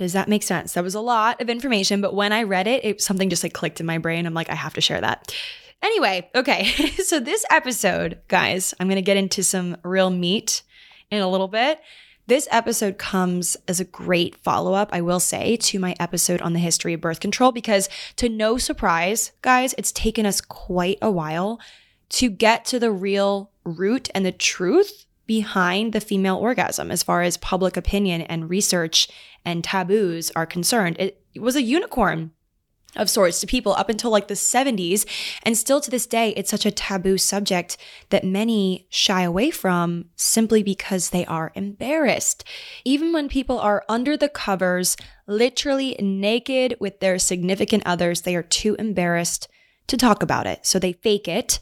Does 0.00 0.14
that 0.14 0.28
make 0.28 0.42
sense? 0.42 0.72
That 0.72 0.82
was 0.82 0.94
a 0.94 1.00
lot 1.00 1.42
of 1.42 1.50
information, 1.50 2.00
but 2.00 2.14
when 2.14 2.32
I 2.32 2.44
read 2.44 2.66
it, 2.66 2.82
it 2.86 3.02
something 3.02 3.28
just 3.28 3.42
like 3.42 3.52
clicked 3.52 3.80
in 3.80 3.86
my 3.86 3.98
brain. 3.98 4.24
I'm 4.24 4.32
like, 4.32 4.48
I 4.48 4.54
have 4.54 4.72
to 4.74 4.80
share 4.80 4.98
that. 5.02 5.36
Anyway, 5.82 6.30
okay. 6.34 6.64
so 7.04 7.20
this 7.20 7.44
episode, 7.50 8.18
guys, 8.26 8.72
I'm 8.80 8.86
going 8.86 8.96
to 8.96 9.02
get 9.02 9.18
into 9.18 9.42
some 9.42 9.76
real 9.82 10.08
meat 10.08 10.62
in 11.10 11.20
a 11.20 11.28
little 11.28 11.48
bit. 11.48 11.82
This 12.28 12.48
episode 12.50 12.96
comes 12.96 13.58
as 13.68 13.78
a 13.78 13.84
great 13.84 14.36
follow 14.36 14.72
up, 14.72 14.88
I 14.90 15.02
will 15.02 15.20
say, 15.20 15.58
to 15.58 15.78
my 15.78 15.94
episode 16.00 16.40
on 16.40 16.54
the 16.54 16.60
history 16.60 16.94
of 16.94 17.02
birth 17.02 17.20
control 17.20 17.52
because, 17.52 17.90
to 18.16 18.30
no 18.30 18.56
surprise, 18.56 19.32
guys, 19.42 19.74
it's 19.76 19.92
taken 19.92 20.24
us 20.24 20.40
quite 20.40 20.96
a 21.02 21.10
while 21.10 21.60
to 22.08 22.30
get 22.30 22.64
to 22.66 22.78
the 22.78 22.90
real 22.90 23.50
root 23.64 24.08
and 24.14 24.24
the 24.24 24.32
truth 24.32 25.04
behind 25.30 25.92
the 25.92 26.00
female 26.00 26.36
orgasm 26.36 26.90
as 26.90 27.04
far 27.04 27.22
as 27.22 27.36
public 27.36 27.76
opinion 27.76 28.20
and 28.22 28.50
research 28.50 29.08
and 29.44 29.62
taboos 29.62 30.32
are 30.34 30.44
concerned. 30.44 30.96
It, 30.98 31.22
was 31.36 31.54
a 31.54 31.62
unicorn 31.62 32.32
of 32.96 33.08
sorts 33.08 33.38
to 33.38 33.46
people 33.46 33.72
up 33.74 33.88
until 33.88 34.10
like 34.10 34.26
the 34.26 34.34
70s. 34.34 35.06
And 35.44 35.56
still 35.56 35.80
to 35.82 35.88
this 35.88 36.08
day, 36.08 36.30
it's 36.30 36.50
such 36.50 36.66
a 36.66 36.72
taboo 36.72 37.16
subject 37.16 37.76
that 38.08 38.24
many 38.24 38.88
shy 38.90 39.22
away 39.22 39.52
from 39.52 40.06
simply 40.16 40.64
because 40.64 41.10
they 41.10 41.24
are 41.26 41.52
embarrassed. 41.54 42.42
Even 42.84 43.12
when 43.12 43.28
people 43.28 43.60
are 43.60 43.84
under 43.88 44.16
the 44.16 44.28
covers, 44.28 44.96
literally 45.28 45.94
naked 46.00 46.74
with 46.80 46.98
their 46.98 47.20
significant 47.20 47.84
others, 47.86 48.22
they 48.22 48.34
are 48.34 48.42
too 48.42 48.74
embarrassed 48.80 49.46
to 49.86 49.96
talk 49.96 50.24
about 50.24 50.48
it. 50.48 50.66
So 50.66 50.80
they 50.80 50.94
fake 50.94 51.28
it, 51.28 51.60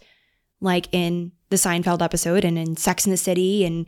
like 0.61 0.89
in 0.93 1.33
the 1.51 1.57
Seinfeld 1.57 2.03
episode 2.03 2.45
and 2.45 2.59
in 2.59 2.77
Sex 2.77 3.07
in 3.07 3.11
the 3.11 3.17
City 3.17 3.65
and 3.65 3.87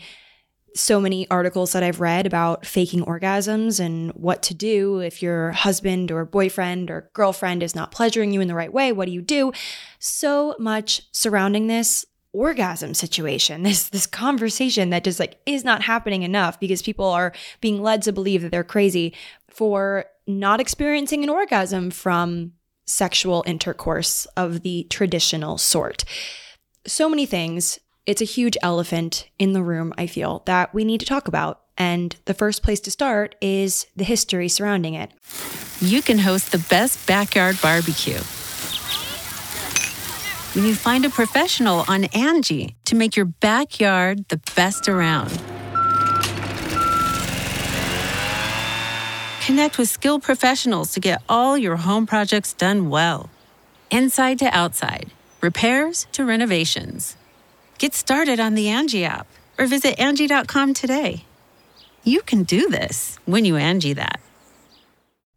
so 0.74 1.00
many 1.00 1.28
articles 1.30 1.72
that 1.72 1.82
I've 1.82 2.00
read 2.00 2.26
about 2.26 2.64
faking 2.64 3.04
orgasms 3.04 3.80
and 3.80 4.12
what 4.12 4.42
to 4.44 4.54
do 4.54 5.00
if 5.00 5.22
your 5.22 5.50
husband 5.50 6.12
or 6.12 6.24
boyfriend 6.24 6.90
or 6.90 7.10
girlfriend 7.12 7.62
is 7.62 7.74
not 7.74 7.90
pleasuring 7.90 8.32
you 8.32 8.40
in 8.40 8.48
the 8.48 8.54
right 8.54 8.72
way. 8.72 8.92
What 8.92 9.06
do 9.06 9.12
you 9.12 9.22
do? 9.22 9.52
So 9.98 10.54
much 10.58 11.02
surrounding 11.12 11.66
this 11.66 12.04
orgasm 12.32 12.94
situation, 12.94 13.62
this 13.64 13.88
this 13.88 14.06
conversation 14.06 14.90
that 14.90 15.04
just 15.04 15.20
like 15.20 15.40
is 15.46 15.64
not 15.64 15.82
happening 15.82 16.22
enough 16.22 16.60
because 16.60 16.82
people 16.82 17.06
are 17.06 17.32
being 17.60 17.82
led 17.82 18.02
to 18.02 18.12
believe 18.12 18.42
that 18.42 18.50
they're 18.50 18.64
crazy 18.64 19.14
for 19.48 20.04
not 20.26 20.60
experiencing 20.60 21.24
an 21.24 21.30
orgasm 21.30 21.90
from 21.90 22.52
sexual 22.86 23.42
intercourse 23.46 24.26
of 24.36 24.62
the 24.62 24.86
traditional 24.90 25.58
sort. 25.58 26.04
So 26.90 27.09
many 27.09 27.25
things 27.25 27.78
it's 28.04 28.20
a 28.20 28.25
huge 28.25 28.56
elephant 28.62 29.28
in 29.38 29.52
the 29.52 29.62
room, 29.62 29.94
I 29.97 30.09
feel, 30.09 30.42
that 30.47 30.75
we 30.75 30.85
need 30.85 30.99
to 30.99 31.06
talk 31.06 31.28
about. 31.28 31.61
And 31.78 32.16
the 32.25 32.35
first 32.35 32.64
place 32.64 32.80
to 32.80 32.90
start 32.90 33.37
is 33.40 33.87
the 33.94 34.02
history 34.02 34.49
surrounding 34.49 34.94
it. 34.94 35.12
You 35.80 36.02
can 36.02 36.18
host 36.18 36.50
the 36.50 36.59
best 36.59 37.06
backyard 37.06 37.61
barbecue 37.62 38.18
when 40.54 40.66
you 40.66 40.75
find 40.75 41.04
a 41.04 41.11
professional 41.11 41.85
on 41.87 42.02
Angi 42.11 42.75
to 42.87 42.97
make 42.97 43.14
your 43.14 43.26
backyard 43.26 44.28
the 44.28 44.40
best 44.56 44.88
around. 44.88 45.30
Connect 49.47 49.78
with 49.78 49.88
skilled 49.88 50.25
professionals 50.25 50.92
to 50.94 50.99
get 50.99 51.23
all 51.28 51.56
your 51.56 51.76
home 51.76 52.04
projects 52.04 52.52
done 52.52 52.90
well. 52.90 53.30
Inside 53.92 54.40
to 54.40 54.47
outside, 54.47 55.12
repairs 55.40 56.06
to 56.12 56.25
renovations. 56.25 57.16
Get 57.78 57.94
started 57.94 58.40
on 58.40 58.54
the 58.54 58.66
Angi 58.66 59.04
app 59.04 59.26
or 59.59 59.66
visit 59.66 59.97
Angi.com 59.97 60.75
today. 60.75 61.25
You 62.04 62.23
can 62.23 62.44
do 62.44 62.68
this 62.68 63.18
when 63.26 63.44
you 63.44 63.54
Angi 63.54 63.94
that. 63.94 64.20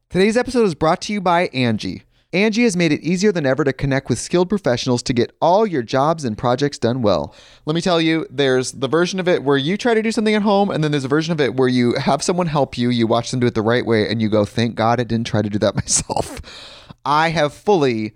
Today's 0.10 0.38
episode 0.38 0.66
is 0.66 0.76
brought 0.76 1.02
to 1.02 1.14
you 1.14 1.22
by 1.22 1.48
Angi. 1.50 2.04
Angi 2.34 2.64
has 2.64 2.76
made 2.76 2.92
it 2.92 3.02
easier 3.02 3.32
than 3.32 3.46
ever 3.46 3.64
to 3.64 3.72
connect 3.72 4.10
with 4.10 4.18
skilled 4.18 4.50
professionals 4.50 5.04
to 5.04 5.14
get 5.14 5.36
all 5.40 5.68
your 5.68 5.84
jobs 5.84 6.26
and 6.26 6.36
projects 6.36 6.80
done 6.80 7.04
well. 7.04 7.36
Let 7.66 7.76
me 7.76 7.82
tell 7.82 8.02
you, 8.02 8.26
there's 8.30 8.72
the 8.72 8.88
version 8.88 9.20
of 9.20 9.28
it 9.28 9.44
where 9.44 9.58
you 9.58 9.78
try 9.78 9.94
to 9.94 10.02
do 10.02 10.12
something 10.12 10.34
at 10.34 10.42
home, 10.42 10.72
and 10.72 10.84
then 10.84 10.90
there's 10.90 11.06
a 11.06 11.10
version 11.10 11.32
of 11.32 11.40
it 11.40 11.54
where 11.54 11.68
you 11.68 11.94
have 11.94 12.24
someone 12.24 12.48
help 12.48 12.76
you, 12.76 12.90
you 12.90 13.06
watch 13.06 13.30
them 13.30 13.40
do 13.40 13.46
it 13.46 13.54
the 13.54 13.62
right 13.62 13.86
way, 13.86 14.10
and 14.10 14.20
you 14.20 14.30
go, 14.30 14.46
thank 14.46 14.74
God 14.74 15.00
I 15.00 15.04
didn't 15.04 15.28
try 15.28 15.44
to 15.44 15.50
do 15.50 15.60
that 15.60 15.76
myself. 15.84 16.42
I 17.06 17.30
have 17.30 17.54
fully 17.54 18.16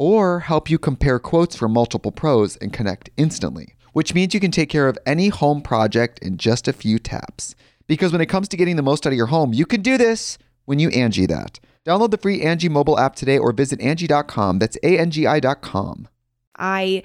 or 0.00 0.40
help 0.40 0.70
you 0.70 0.78
compare 0.78 1.18
quotes 1.18 1.54
from 1.54 1.72
multiple 1.72 2.10
pros 2.10 2.56
and 2.56 2.72
connect 2.72 3.10
instantly, 3.18 3.74
which 3.92 4.14
means 4.14 4.32
you 4.32 4.40
can 4.40 4.50
take 4.50 4.70
care 4.70 4.88
of 4.88 4.98
any 5.04 5.28
home 5.28 5.60
project 5.60 6.18
in 6.20 6.38
just 6.38 6.66
a 6.66 6.72
few 6.72 6.98
taps. 6.98 7.54
Because 7.86 8.10
when 8.10 8.22
it 8.22 8.30
comes 8.30 8.48
to 8.48 8.56
getting 8.56 8.76
the 8.76 8.82
most 8.82 9.06
out 9.06 9.12
of 9.12 9.16
your 9.18 9.26
home, 9.26 9.52
you 9.52 9.66
can 9.66 9.82
do 9.82 9.98
this 9.98 10.38
when 10.64 10.78
you 10.78 10.88
Angi 10.88 11.28
that. 11.28 11.60
Download 11.86 12.10
the 12.10 12.16
free 12.16 12.40
Angi 12.40 12.70
mobile 12.70 12.98
app 12.98 13.14
today 13.14 13.36
or 13.36 13.52
visit 13.52 13.78
Angi.com. 13.80 14.58
That's 14.58 14.78
A-N-G-I 14.82 15.38
dot 15.40 15.60
com. 15.60 16.08
I, 16.56 17.02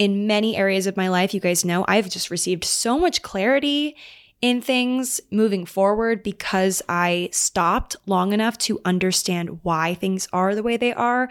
in 0.00 0.26
many 0.26 0.56
areas 0.56 0.88
of 0.88 0.96
my 0.96 1.08
life, 1.08 1.34
you 1.34 1.40
guys 1.40 1.64
know, 1.64 1.84
I've 1.86 2.10
just 2.10 2.32
received 2.32 2.64
so 2.64 2.98
much 2.98 3.22
clarity 3.22 3.94
in 4.42 4.60
things 4.60 5.20
moving 5.30 5.66
forward 5.66 6.24
because 6.24 6.82
I 6.88 7.28
stopped 7.30 7.94
long 8.06 8.32
enough 8.32 8.58
to 8.58 8.80
understand 8.84 9.60
why 9.62 9.94
things 9.94 10.26
are 10.32 10.56
the 10.56 10.64
way 10.64 10.76
they 10.76 10.92
are 10.92 11.28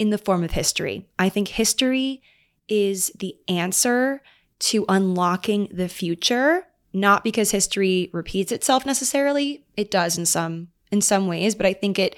in 0.00 0.10
the 0.10 0.18
form 0.18 0.42
of 0.42 0.50
history. 0.50 1.06
I 1.18 1.28
think 1.28 1.46
history 1.48 2.22
is 2.68 3.12
the 3.16 3.36
answer 3.46 4.22
to 4.60 4.84
unlocking 4.88 5.68
the 5.72 5.88
future 5.88 6.66
not 6.92 7.24
because 7.24 7.50
history 7.50 8.10
repeats 8.12 8.52
itself 8.52 8.84
necessarily. 8.84 9.64
It 9.76 9.90
does 9.90 10.18
in 10.18 10.26
some 10.26 10.68
in 10.90 11.00
some 11.00 11.28
ways, 11.28 11.54
but 11.54 11.66
I 11.66 11.72
think 11.72 11.98
it 11.98 12.16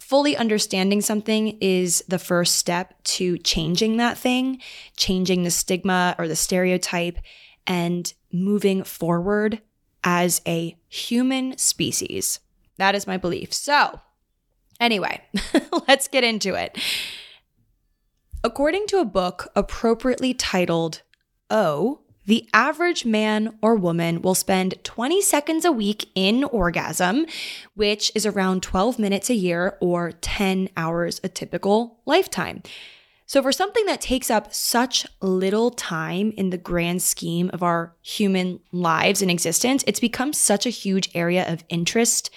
fully 0.00 0.36
understanding 0.36 1.00
something 1.00 1.58
is 1.60 2.04
the 2.06 2.18
first 2.18 2.54
step 2.54 2.94
to 3.02 3.36
changing 3.38 3.96
that 3.96 4.16
thing, 4.16 4.60
changing 4.96 5.42
the 5.42 5.50
stigma 5.50 6.14
or 6.18 6.28
the 6.28 6.36
stereotype 6.36 7.18
and 7.66 8.12
moving 8.32 8.84
forward 8.84 9.60
as 10.04 10.40
a 10.46 10.76
human 10.88 11.58
species. 11.58 12.38
That 12.78 12.94
is 12.94 13.06
my 13.06 13.16
belief. 13.16 13.52
So, 13.52 14.00
anyway, 14.80 15.20
let's 15.88 16.08
get 16.08 16.24
into 16.24 16.54
it. 16.54 16.78
According 18.44 18.88
to 18.88 18.98
a 18.98 19.04
book 19.04 19.52
appropriately 19.54 20.34
titled 20.34 21.02
Oh, 21.48 22.00
the 22.26 22.48
average 22.52 23.04
man 23.04 23.56
or 23.62 23.76
woman 23.76 24.20
will 24.20 24.34
spend 24.34 24.82
20 24.82 25.22
seconds 25.22 25.64
a 25.64 25.70
week 25.70 26.08
in 26.16 26.42
orgasm, 26.44 27.26
which 27.74 28.10
is 28.16 28.26
around 28.26 28.64
12 28.64 28.98
minutes 28.98 29.30
a 29.30 29.34
year 29.34 29.76
or 29.80 30.10
10 30.10 30.70
hours 30.76 31.20
a 31.22 31.28
typical 31.28 32.00
lifetime. 32.04 32.64
So, 33.26 33.42
for 33.42 33.52
something 33.52 33.86
that 33.86 34.00
takes 34.00 34.28
up 34.28 34.52
such 34.52 35.06
little 35.20 35.70
time 35.70 36.32
in 36.36 36.50
the 36.50 36.58
grand 36.58 37.00
scheme 37.00 37.48
of 37.52 37.62
our 37.62 37.94
human 38.02 38.58
lives 38.72 39.22
and 39.22 39.30
existence, 39.30 39.84
it's 39.86 40.00
become 40.00 40.32
such 40.32 40.66
a 40.66 40.70
huge 40.70 41.10
area 41.14 41.50
of 41.50 41.64
interest 41.68 42.28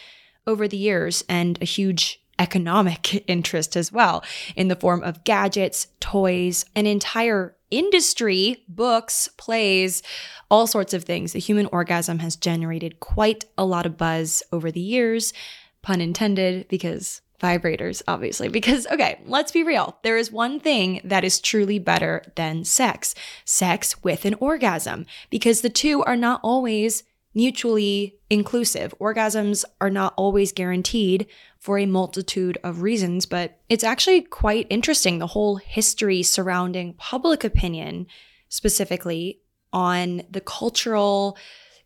over 0.45 0.67
the 0.67 0.77
years 0.77 1.23
and 1.27 1.59
a 1.61 1.65
huge 1.65 2.21
economic 2.39 3.23
interest 3.27 3.75
as 3.75 3.91
well 3.91 4.23
in 4.55 4.67
the 4.67 4.75
form 4.75 5.03
of 5.03 5.23
gadgets, 5.23 5.87
toys, 5.99 6.65
an 6.75 6.85
entire 6.85 7.55
industry, 7.71 8.63
books, 8.67 9.27
plays, 9.37 10.03
all 10.49 10.67
sorts 10.67 10.93
of 10.93 11.03
things. 11.03 11.33
The 11.33 11.39
human 11.39 11.65
orgasm 11.67 12.19
has 12.19 12.35
generated 12.35 12.99
quite 12.99 13.45
a 13.57 13.65
lot 13.65 13.85
of 13.85 13.97
buzz 13.97 14.43
over 14.51 14.71
the 14.71 14.79
years, 14.81 15.33
pun 15.81 16.01
intended, 16.01 16.67
because 16.67 17.21
vibrators, 17.41 18.01
obviously. 18.07 18.49
Because, 18.55 18.87
okay, 18.87 19.19
let's 19.25 19.51
be 19.51 19.63
real. 19.63 19.97
There 20.03 20.17
is 20.17 20.31
one 20.31 20.59
thing 20.59 21.01
that 21.03 21.23
is 21.23 21.39
truly 21.39 21.79
better 21.79 22.23
than 22.35 22.63
sex 22.63 23.13
sex 23.43 24.01
with 24.03 24.25
an 24.25 24.35
orgasm, 24.35 25.05
because 25.29 25.61
the 25.61 25.69
two 25.69 26.01
are 26.03 26.15
not 26.15 26.39
always 26.43 27.03
mutually 27.35 28.15
inclusive. 28.29 28.95
Orgasms 28.99 29.65
are 29.81 29.89
not 29.89 30.13
always 30.17 30.51
guaranteed 30.51 31.27
for 31.59 31.77
a 31.77 31.85
multitude 31.85 32.57
of 32.63 32.81
reasons, 32.81 33.25
but 33.25 33.59
it's 33.69 33.83
actually 33.83 34.21
quite 34.21 34.65
interesting 34.69 35.19
the 35.19 35.27
whole 35.27 35.57
history 35.57 36.23
surrounding 36.23 36.93
public 36.93 37.43
opinion, 37.43 38.07
specifically 38.49 39.41
on 39.73 40.23
the 40.31 40.41
cultural 40.41 41.37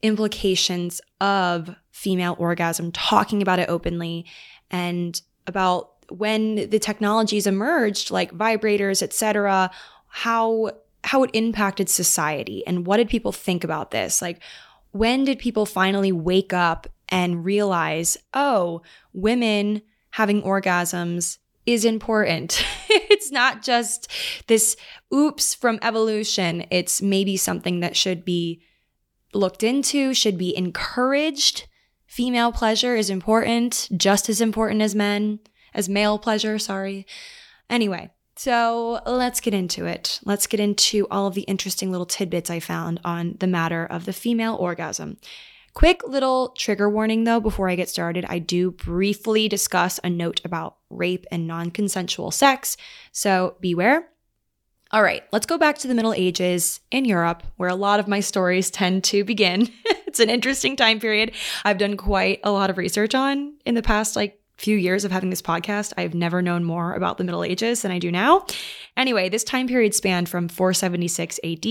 implications 0.03 1.01
of 1.19 1.75
female 1.91 2.35
orgasm, 2.37 2.91
talking 2.91 3.41
about 3.41 3.59
it 3.59 3.67
openly, 3.67 4.25
and 4.69 5.21
about 5.47 5.93
when 6.11 6.69
the 6.69 6.79
technologies 6.79 7.47
emerged, 7.47 8.11
like 8.11 8.31
vibrators, 8.31 9.01
etc., 9.01 9.71
how 10.07 10.71
how 11.05 11.23
it 11.23 11.29
impacted 11.33 11.89
society 11.89 12.61
and 12.67 12.85
what 12.85 12.97
did 12.97 13.07
people 13.07 13.31
think 13.31 13.63
about 13.63 13.91
this? 13.91 14.21
Like, 14.21 14.41
when 14.91 15.23
did 15.25 15.39
people 15.39 15.65
finally 15.65 16.11
wake 16.11 16.53
up 16.53 16.87
and 17.09 17.43
realize, 17.43 18.17
oh, 18.33 18.81
women 19.13 19.81
having 20.11 20.41
orgasms 20.41 21.37
is 21.65 21.85
important. 21.85 22.65
it's 22.89 23.31
not 23.31 23.61
just 23.61 24.09
this 24.47 24.75
oops 25.13 25.53
from 25.53 25.79
evolution. 25.81 26.65
It's 26.71 27.01
maybe 27.01 27.37
something 27.37 27.79
that 27.81 27.95
should 27.95 28.25
be 28.25 28.61
looked 29.33 29.63
into, 29.63 30.13
should 30.13 30.37
be 30.37 30.55
encouraged. 30.55 31.67
Female 32.07 32.51
pleasure 32.51 32.95
is 32.95 33.09
important, 33.09 33.87
just 33.95 34.29
as 34.29 34.41
important 34.41 34.81
as 34.81 34.95
men, 34.95 35.39
as 35.73 35.87
male 35.87 36.17
pleasure, 36.17 36.57
sorry. 36.57 37.05
Anyway, 37.69 38.09
so 38.39 39.01
let's 39.05 39.41
get 39.41 39.53
into 39.53 39.85
it. 39.85 40.21
Let's 40.23 40.47
get 40.47 40.61
into 40.61 41.05
all 41.11 41.27
of 41.27 41.33
the 41.33 41.41
interesting 41.41 41.91
little 41.91 42.05
tidbits 42.05 42.49
I 42.49 42.61
found 42.61 43.01
on 43.03 43.35
the 43.41 43.47
matter 43.47 43.85
of 43.85 44.05
the 44.05 44.13
female 44.13 44.55
orgasm. 44.55 45.17
Quick 45.73 46.07
little 46.07 46.55
trigger 46.57 46.89
warning 46.89 47.25
though 47.25 47.41
before 47.41 47.67
I 47.67 47.75
get 47.75 47.89
started. 47.89 48.23
I 48.29 48.39
do 48.39 48.71
briefly 48.71 49.49
discuss 49.49 49.99
a 50.05 50.09
note 50.09 50.39
about 50.45 50.77
rape 50.89 51.25
and 51.29 51.47
non 51.47 51.69
consensual 51.69 52.31
sex, 52.31 52.77
so 53.11 53.57
beware. 53.59 54.07
All 54.91 55.03
right, 55.03 55.23
let's 55.33 55.45
go 55.45 55.57
back 55.57 55.77
to 55.79 55.89
the 55.89 55.93
Middle 55.93 56.13
Ages 56.13 56.79
in 56.91 57.03
Europe, 57.03 57.43
where 57.57 57.67
a 57.67 57.75
lot 57.75 57.99
of 57.99 58.07
my 58.07 58.21
stories 58.21 58.71
tend 58.71 59.03
to 59.03 59.25
begin. 59.25 59.67
it's 60.07 60.21
an 60.21 60.29
interesting 60.29 60.77
time 60.77 61.01
period 61.01 61.33
I've 61.65 61.77
done 61.77 61.97
quite 61.97 62.39
a 62.45 62.51
lot 62.51 62.69
of 62.69 62.77
research 62.77 63.13
on 63.13 63.55
in 63.65 63.75
the 63.75 63.83
past 63.83 64.15
like 64.15 64.38
few 64.59 64.77
years 64.77 65.05
of 65.05 65.11
having 65.11 65.29
this 65.29 65.41
podcast, 65.41 65.93
I've 65.97 66.13
never 66.13 66.41
known 66.41 66.63
more 66.63 66.93
about 66.93 67.17
the 67.17 67.23
Middle 67.23 67.43
Ages 67.43 67.81
than 67.81 67.91
I 67.91 67.99
do 67.99 68.11
now. 68.11 68.45
Anyway, 68.97 69.29
this 69.29 69.43
time 69.43 69.67
period 69.67 69.95
spanned 69.95 70.27
from 70.27 70.49
476 70.49 71.39
AD 71.43 71.63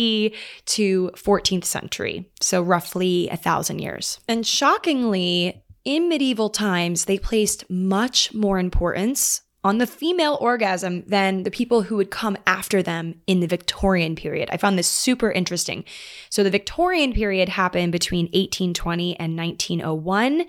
to 0.66 1.10
14th 1.14 1.64
century, 1.64 2.30
so 2.40 2.62
roughly 2.62 3.28
a 3.30 3.36
thousand 3.36 3.80
years. 3.80 4.20
And 4.26 4.46
shockingly, 4.46 5.62
in 5.84 6.08
medieval 6.08 6.50
times, 6.50 7.04
they 7.04 7.18
placed 7.18 7.68
much 7.68 8.32
more 8.32 8.58
importance 8.58 9.42
on 9.64 9.78
the 9.78 9.86
female 9.86 10.38
orgasm 10.40 11.02
than 11.06 11.42
the 11.42 11.50
people 11.50 11.82
who 11.82 11.96
would 11.96 12.10
come 12.10 12.36
after 12.46 12.82
them 12.82 13.20
in 13.26 13.40
the 13.40 13.46
Victorian 13.46 14.14
period. 14.14 14.48
I 14.52 14.56
found 14.56 14.78
this 14.78 14.86
super 14.86 15.30
interesting. 15.30 15.84
So, 16.30 16.42
the 16.42 16.50
Victorian 16.50 17.12
period 17.12 17.48
happened 17.48 17.92
between 17.92 18.26
1820 18.26 19.18
and 19.18 19.36
1901. 19.36 20.46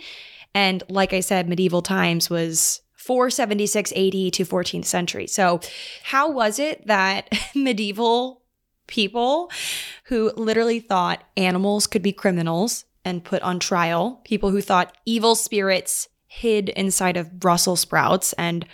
And 0.54 0.84
like 0.90 1.14
I 1.14 1.20
said, 1.20 1.48
medieval 1.48 1.82
times 1.82 2.30
was 2.30 2.82
476 2.96 3.92
AD 3.92 3.98
to 3.98 4.46
14th 4.46 4.86
century. 4.86 5.28
So, 5.28 5.62
how 6.04 6.32
was 6.32 6.60
it 6.60 6.86
that 6.88 7.30
medieval 7.56 8.44
people 8.88 9.52
who 10.06 10.32
literally 10.36 10.80
thought 10.80 11.24
animals 11.38 11.88
could 11.88 12.02
be 12.02 12.12
criminals 12.12 12.86
and 13.06 13.24
put 13.24 13.42
on 13.42 13.60
trial, 13.60 14.22
people 14.24 14.52
who 14.52 14.62
thought 14.62 14.96
evil 15.06 15.36
spirits 15.36 16.08
hid 16.28 16.70
inside 16.70 17.18
of 17.18 17.40
Brussels 17.40 17.80
sprouts 17.82 18.34
and 18.34 18.66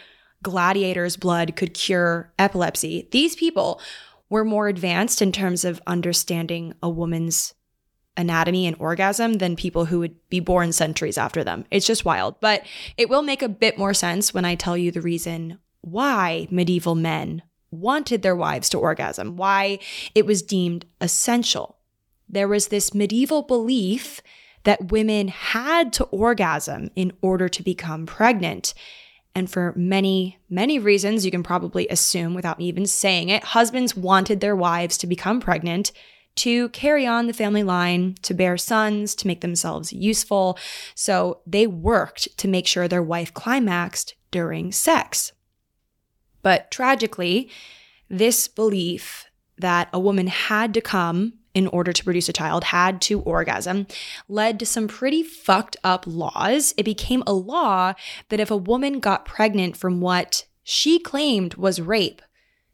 gladiators' 0.44 1.18
blood 1.18 1.56
could 1.56 1.74
cure 1.74 2.32
epilepsy, 2.38 3.08
these 3.12 3.36
people 3.36 3.82
were 4.30 4.46
more 4.46 4.68
advanced 4.68 5.22
in 5.22 5.32
terms 5.32 5.66
of 5.66 5.82
understanding 5.88 6.74
a 6.84 6.90
woman's 6.90 7.55
anatomy 8.18 8.66
and 8.66 8.76
orgasm 8.80 9.34
than 9.34 9.56
people 9.56 9.86
who 9.86 10.00
would 10.00 10.16
be 10.30 10.40
born 10.40 10.72
centuries 10.72 11.18
after 11.18 11.44
them. 11.44 11.66
It's 11.72 11.86
just 11.86 12.06
wild. 12.06 12.40
But 12.40 12.66
it 12.98 13.10
will 13.10 13.22
make 13.22 13.42
a 13.42 13.50
bit 13.50 13.78
more 13.78 13.94
sense 13.94 14.34
when 14.34 14.46
I 14.46 14.56
tell 14.56 14.78
you 14.78 14.92
the 14.92 15.02
reason 15.02 15.60
why 15.82 16.48
medieval 16.50 16.96
men 16.96 17.44
wanted 17.72 18.22
their 18.22 18.36
wives 18.36 18.70
to 18.70 18.80
orgasm, 18.80 19.36
why 19.36 19.80
it 20.14 20.26
was 20.26 20.42
deemed 20.42 20.86
essential. 21.02 21.78
There 22.28 22.48
was 22.48 22.68
this 22.68 22.94
medieval 22.94 23.44
belief 23.44 24.22
that 24.64 24.92
women 24.92 25.28
had 25.28 25.94
to 25.94 26.06
orgasm 26.06 26.90
in 26.96 27.14
order 27.22 27.48
to 27.50 27.64
become 27.64 28.06
pregnant. 28.06 28.74
And 29.36 29.50
for 29.50 29.74
many, 29.76 30.40
many 30.50 30.80
reasons, 30.80 31.26
you 31.26 31.32
can 31.32 31.44
probably 31.44 31.88
assume 31.90 32.34
without 32.34 32.58
me 32.58 32.66
even 32.66 32.86
saying 32.86 33.30
it, 33.30 33.44
husbands 33.44 33.96
wanted 33.96 34.40
their 34.40 34.56
wives 34.56 34.98
to 35.00 35.08
become 35.08 35.40
pregnant 35.40 35.92
to 36.38 36.70
carry 36.70 37.06
on 37.06 37.28
the 37.28 37.34
family 37.34 37.64
line, 37.64 38.16
to 38.22 38.34
bear 38.34 38.58
sons, 38.58 39.16
to 39.16 39.28
make 39.28 39.42
themselves 39.42 39.94
useful. 39.94 40.58
So 40.94 41.42
they 41.46 41.68
worked 41.68 42.38
to 42.38 42.48
make 42.48 42.68
sure 42.68 42.88
their 42.88 43.04
wife 43.04 43.34
climaxed 43.34 44.16
during 44.32 44.72
sex. 44.72 45.32
But 46.42 46.70
tragically, 46.72 47.50
this 48.10 48.48
belief 48.48 49.26
that 49.58 49.90
a 49.94 50.00
woman 50.00 50.28
had 50.28 50.74
to 50.74 50.82
come 50.82 51.34
in 51.54 51.68
order 51.68 51.94
to 51.94 52.04
produce 52.04 52.28
a 52.28 52.34
child, 52.34 52.66
had 52.66 53.02
to 53.02 53.22
orgasm, 53.22 53.88
led 54.28 54.60
to 54.60 54.66
some 54.66 54.90
pretty 54.90 55.24
fucked 55.24 55.78
up 55.84 56.04
laws. 56.06 56.74
It 56.78 56.84
became 56.84 57.24
a 57.26 57.34
law 57.34 57.94
that 58.28 58.42
if 58.42 58.52
a 58.52 58.58
woman 58.58 59.00
got 59.00 59.26
pregnant 59.26 59.78
from 59.78 60.02
what 60.02 60.46
she 60.64 61.00
claimed 61.00 61.56
was 61.56 61.80
rape, 61.80 62.22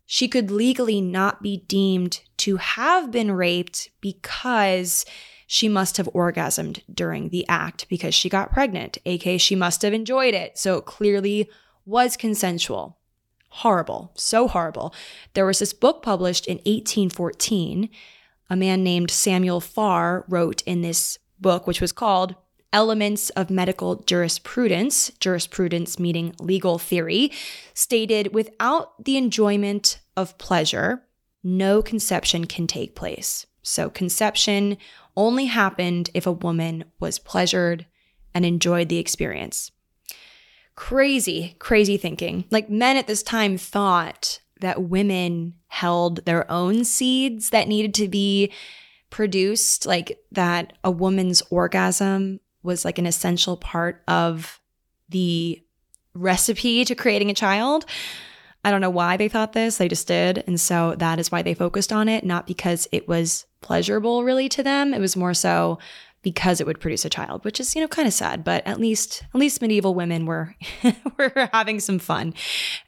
she 0.05 0.27
could 0.27 0.49
legally 0.49 0.99
not 0.99 1.43
be 1.43 1.57
deemed 1.67 2.21
to 2.41 2.57
have 2.57 3.11
been 3.11 3.31
raped 3.31 3.89
because 4.01 5.05
she 5.45 5.67
must 5.67 5.97
have 5.97 6.07
orgasmed 6.13 6.81
during 6.91 7.29
the 7.29 7.45
act 7.47 7.87
because 7.89 8.15
she 8.15 8.29
got 8.29 8.51
pregnant, 8.51 8.97
aka 9.05 9.37
she 9.37 9.55
must 9.55 9.81
have 9.81 9.93
enjoyed 9.93 10.33
it. 10.33 10.57
So 10.57 10.77
it 10.77 10.85
clearly 10.85 11.49
was 11.85 12.17
consensual. 12.17 12.97
Horrible, 13.49 14.11
so 14.15 14.47
horrible. 14.47 14.93
There 15.33 15.45
was 15.45 15.59
this 15.59 15.73
book 15.73 16.01
published 16.01 16.47
in 16.47 16.57
1814. 16.59 17.89
A 18.49 18.55
man 18.55 18.81
named 18.81 19.11
Samuel 19.11 19.59
Farr 19.59 20.25
wrote 20.27 20.63
in 20.63 20.81
this 20.81 21.19
book, 21.39 21.67
which 21.67 21.81
was 21.81 21.91
called 21.91 22.35
Elements 22.73 23.29
of 23.31 23.49
Medical 23.49 23.97
Jurisprudence, 23.97 25.11
jurisprudence 25.19 25.99
meaning 25.99 26.33
legal 26.39 26.79
theory, 26.79 27.31
stated 27.73 28.33
without 28.33 29.03
the 29.03 29.17
enjoyment 29.17 29.99
of 30.15 30.37
pleasure, 30.37 31.03
no 31.43 31.81
conception 31.81 32.45
can 32.45 32.67
take 32.67 32.95
place. 32.95 33.45
So 33.63 33.89
conception 33.89 34.77
only 35.15 35.45
happened 35.45 36.09
if 36.13 36.25
a 36.25 36.31
woman 36.31 36.85
was 36.99 37.19
pleasured 37.19 37.85
and 38.33 38.45
enjoyed 38.45 38.89
the 38.89 38.97
experience. 38.97 39.71
Crazy, 40.75 41.55
crazy 41.59 41.97
thinking. 41.97 42.45
Like 42.49 42.69
men 42.69 42.97
at 42.97 43.07
this 43.07 43.23
time 43.23 43.57
thought 43.57 44.39
that 44.61 44.83
women 44.83 45.55
held 45.67 46.25
their 46.25 46.49
own 46.49 46.83
seeds 46.83 47.49
that 47.49 47.67
needed 47.67 47.93
to 47.95 48.07
be 48.07 48.51
produced, 49.09 49.85
like 49.85 50.19
that 50.31 50.73
a 50.83 50.91
woman's 50.91 51.41
orgasm 51.49 52.39
was 52.63 52.85
like 52.85 52.97
an 52.97 53.05
essential 53.05 53.57
part 53.57 54.01
of 54.07 54.59
the 55.09 55.61
recipe 56.13 56.85
to 56.85 56.95
creating 56.95 57.29
a 57.29 57.35
child. 57.35 57.85
I 58.63 58.71
don't 58.71 58.81
know 58.81 58.89
why 58.89 59.17
they 59.17 59.27
thought 59.27 59.53
this, 59.53 59.77
they 59.77 59.87
just 59.87 60.07
did. 60.07 60.43
And 60.45 60.59
so 60.59 60.95
that 60.97 61.19
is 61.19 61.31
why 61.31 61.41
they 61.41 61.53
focused 61.53 61.91
on 61.91 62.07
it, 62.07 62.23
not 62.23 62.45
because 62.45 62.87
it 62.91 63.07
was 63.07 63.45
pleasurable 63.61 64.23
really 64.23 64.49
to 64.49 64.63
them. 64.63 64.93
It 64.93 64.99
was 64.99 65.15
more 65.15 65.33
so 65.33 65.79
because 66.21 66.61
it 66.61 66.67
would 66.67 66.79
produce 66.79 67.03
a 67.03 67.09
child, 67.09 67.43
which 67.43 67.59
is, 67.59 67.75
you 67.75 67.81
know, 67.81 67.87
kind 67.87 68.07
of 68.07 68.13
sad, 68.13 68.43
but 68.43 68.65
at 68.67 68.79
least 68.79 69.23
at 69.33 69.39
least 69.39 69.61
medieval 69.61 69.95
women 69.95 70.25
were 70.25 70.55
were 71.17 71.49
having 71.51 71.79
some 71.79 71.99
fun. 71.99 72.33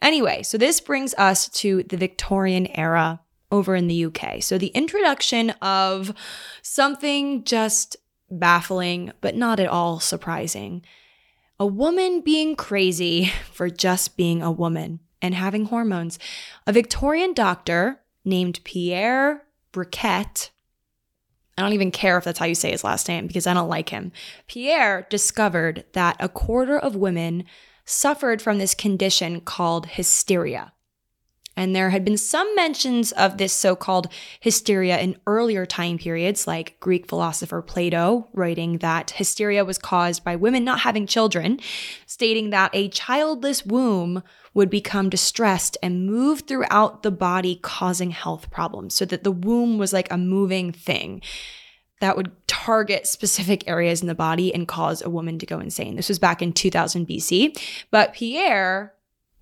Anyway, 0.01 0.43
so 0.43 0.57
this 0.57 0.79
brings 0.79 1.13
us 1.15 1.49
to 1.49 1.83
the 1.83 1.97
Victorian 1.97 2.67
era 2.67 3.21
over 3.51 3.75
in 3.75 3.87
the 3.87 4.05
UK. 4.05 4.41
So 4.41 4.57
the 4.57 4.67
introduction 4.67 5.51
of 5.61 6.13
something 6.61 7.43
just 7.43 7.95
baffling, 8.29 9.11
but 9.21 9.35
not 9.35 9.59
at 9.59 9.67
all 9.67 9.99
surprising. 9.99 10.83
A 11.59 11.65
woman 11.65 12.21
being 12.21 12.55
crazy 12.55 13.31
for 13.51 13.69
just 13.69 14.17
being 14.17 14.41
a 14.41 14.51
woman 14.51 14.99
and 15.23 15.33
having 15.33 15.65
hormones. 15.65 16.19
A 16.67 16.73
Victorian 16.73 17.33
doctor 17.33 18.01
named 18.23 18.59
Pierre 18.63 19.43
Briquet, 19.71 20.51
I 21.57 21.61
don't 21.61 21.73
even 21.73 21.91
care 21.91 22.17
if 22.17 22.23
that's 22.23 22.39
how 22.39 22.45
you 22.45 22.55
say 22.55 22.71
his 22.71 22.83
last 22.83 23.07
name 23.07 23.27
because 23.27 23.45
I 23.45 23.53
don't 23.53 23.69
like 23.69 23.89
him. 23.89 24.11
Pierre 24.47 25.05
discovered 25.09 25.85
that 25.93 26.17
a 26.19 26.29
quarter 26.29 26.77
of 26.77 26.95
women 26.95 27.45
suffered 27.85 28.41
from 28.41 28.57
this 28.57 28.73
condition 28.73 29.41
called 29.41 29.87
hysteria. 29.87 30.73
And 31.55 31.75
there 31.75 31.91
had 31.91 32.03
been 32.03 32.17
some 32.17 32.53
mentions 32.55 33.11
of 33.11 33.37
this 33.37 33.53
so 33.53 33.75
called 33.75 34.07
hysteria 34.39 34.99
in 34.99 35.17
earlier 35.27 35.65
time 35.65 35.97
periods, 35.97 36.47
like 36.47 36.79
Greek 36.79 37.07
philosopher 37.07 37.61
Plato 37.61 38.27
writing 38.33 38.79
that 38.79 39.11
hysteria 39.11 39.63
was 39.63 39.77
caused 39.77 40.23
by 40.23 40.35
women 40.35 40.63
not 40.63 40.79
having 40.79 41.05
children, 41.05 41.59
stating 42.05 42.49
that 42.49 42.71
a 42.73 42.89
childless 42.89 43.65
womb 43.65 44.23
would 44.53 44.69
become 44.69 45.09
distressed 45.09 45.77
and 45.81 46.05
move 46.05 46.41
throughout 46.41 47.03
the 47.03 47.11
body, 47.11 47.59
causing 47.61 48.11
health 48.11 48.49
problems. 48.49 48.93
So 48.93 49.05
that 49.05 49.23
the 49.23 49.31
womb 49.31 49.77
was 49.77 49.93
like 49.93 50.11
a 50.11 50.17
moving 50.17 50.71
thing 50.71 51.21
that 51.99 52.17
would 52.17 52.31
target 52.47 53.07
specific 53.07 53.67
areas 53.67 54.01
in 54.01 54.07
the 54.07 54.15
body 54.15 54.53
and 54.53 54.67
cause 54.67 55.01
a 55.01 55.09
woman 55.09 55.39
to 55.39 55.45
go 55.45 55.59
insane. 55.59 55.95
This 55.95 56.09
was 56.09 56.19
back 56.19 56.41
in 56.41 56.51
2000 56.51 57.07
BC. 57.07 57.57
But 57.91 58.13
Pierre 58.13 58.93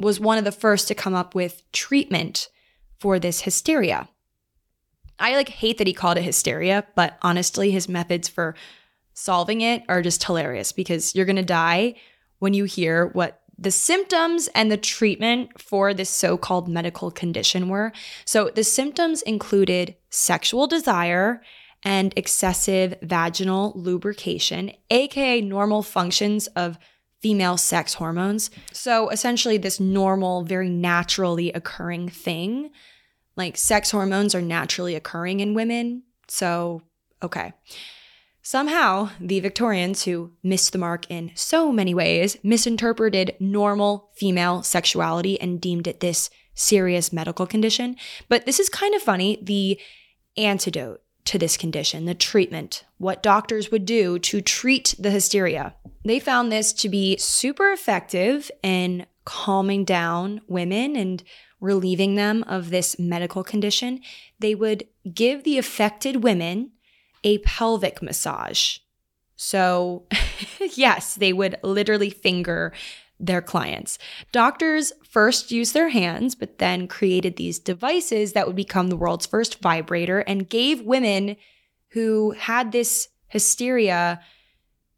was 0.02 0.20
one 0.20 0.38
of 0.38 0.44
the 0.44 0.52
first 0.52 0.88
to 0.88 0.96
come 0.96 1.14
up 1.14 1.34
with 1.36 1.64
treatment 1.72 2.50
for 3.00 3.20
this 3.20 3.42
hysteria. 3.42 4.10
I 5.20 5.36
like 5.36 5.50
hate 5.50 5.78
that 5.78 5.88
he 5.88 5.94
called 5.94 6.18
it 6.18 6.24
hysteria, 6.24 6.86
but 6.96 7.18
honestly, 7.22 7.72
his 7.72 7.88
methods 7.88 8.28
for 8.28 8.56
solving 9.14 9.62
it 9.62 9.84
are 9.88 10.02
just 10.02 10.24
hilarious 10.24 10.72
because 10.72 11.16
you're 11.16 11.26
going 11.26 11.36
to 11.36 11.44
die 11.44 11.96
when 12.40 12.54
you 12.54 12.64
hear 12.66 13.08
what 13.08 13.42
the 13.58 13.72
symptoms 13.72 14.50
and 14.56 14.72
the 14.72 14.78
treatment 14.78 15.62
for 15.62 15.94
this 15.94 16.10
so 16.10 16.38
called 16.38 16.68
medical 16.68 17.12
condition 17.12 17.70
were. 17.70 17.92
So, 18.26 18.50
the 18.50 18.64
symptoms 18.64 19.22
included 19.22 19.96
sexual 20.10 20.66
desire 20.66 21.44
and 21.84 22.14
excessive 22.16 22.96
vaginal 23.04 23.74
lubrication, 23.76 24.72
aka 24.90 25.42
normal 25.42 25.84
functions 25.84 26.48
of 26.48 26.80
female 27.22 27.58
sex 27.58 27.96
hormones. 27.96 28.50
So 28.72 29.10
essentially, 29.10 29.58
this 29.58 29.80
normal, 29.80 30.44
very 30.44 30.70
naturally 30.70 31.52
occurring 31.54 32.10
thing, 32.10 32.72
like 33.36 33.58
sex 33.58 33.92
hormones 33.92 34.36
are 34.36 34.42
naturally 34.42 34.96
occurring 34.96 35.40
in 35.40 35.54
women. 35.54 36.04
So, 36.28 36.82
okay. 37.22 37.54
Somehow, 38.44 39.10
the 39.20 39.40
Victorians, 39.40 40.06
who 40.06 40.32
missed 40.42 40.72
the 40.72 40.80
mark 40.80 41.06
in 41.12 41.32
so 41.36 41.72
many 41.72 41.94
ways, 41.94 42.38
misinterpreted 42.42 43.36
normal 43.40 44.10
female 44.16 44.64
sexuality 44.64 45.40
and 45.40 45.62
deemed 45.62 45.88
it 45.88 46.00
this 46.00 46.32
serious 46.56 47.14
medical 47.14 47.46
condition. 47.46 47.96
But 48.30 48.48
this 48.48 48.60
is 48.60 48.68
kind 48.68 48.96
of 48.96 49.02
funny. 49.02 49.38
The 49.44 49.80
antidote 50.38 51.02
to 51.26 51.38
this 51.38 51.58
condition, 51.58 52.06
the 52.06 52.16
treatment, 52.16 52.84
what 52.98 53.24
doctors 53.24 53.72
would 53.72 53.86
do 53.86 54.20
to 54.20 54.42
treat 54.42 54.96
the 54.98 55.12
hysteria. 55.12 55.76
They 56.04 56.20
found 56.20 56.52
this 56.52 56.74
to 56.74 56.90
be 56.90 57.18
super 57.18 57.72
effective 57.72 58.50
in 58.64 59.06
calming 59.26 59.86
down 59.86 60.42
women 60.48 60.96
and 60.96 61.24
relieving 61.60 62.16
them 62.16 62.44
of 62.48 62.70
this 62.70 62.98
medical 62.98 63.44
condition. 63.44 64.02
They 64.40 64.56
would 64.56 64.86
give 65.14 65.44
the 65.44 65.58
affected 65.58 66.24
women 66.24 66.72
a 67.24 67.38
pelvic 67.40 68.02
massage. 68.02 68.80
So, 69.36 70.06
yes, 70.76 71.16
they 71.16 71.34
would 71.34 71.58
literally 71.64 72.10
finger 72.10 72.74
their 73.22 73.42
clients. 73.42 73.98
Doctors 74.32 74.92
first 75.08 75.52
used 75.52 75.74
their 75.74 75.90
hands, 75.90 76.36
but 76.36 76.58
then 76.58 76.88
created 76.88 77.38
these 77.38 77.60
devices 77.60 78.34
that 78.34 78.48
would 78.48 78.56
become 78.56 78.88
the 78.88 78.98
world's 78.98 79.26
first 79.26 79.62
vibrator 79.62 80.20
and 80.22 80.50
gave 80.50 80.82
women 80.82 81.38
who 81.90 82.32
had 82.32 82.72
this 82.72 83.10
hysteria 83.28 84.20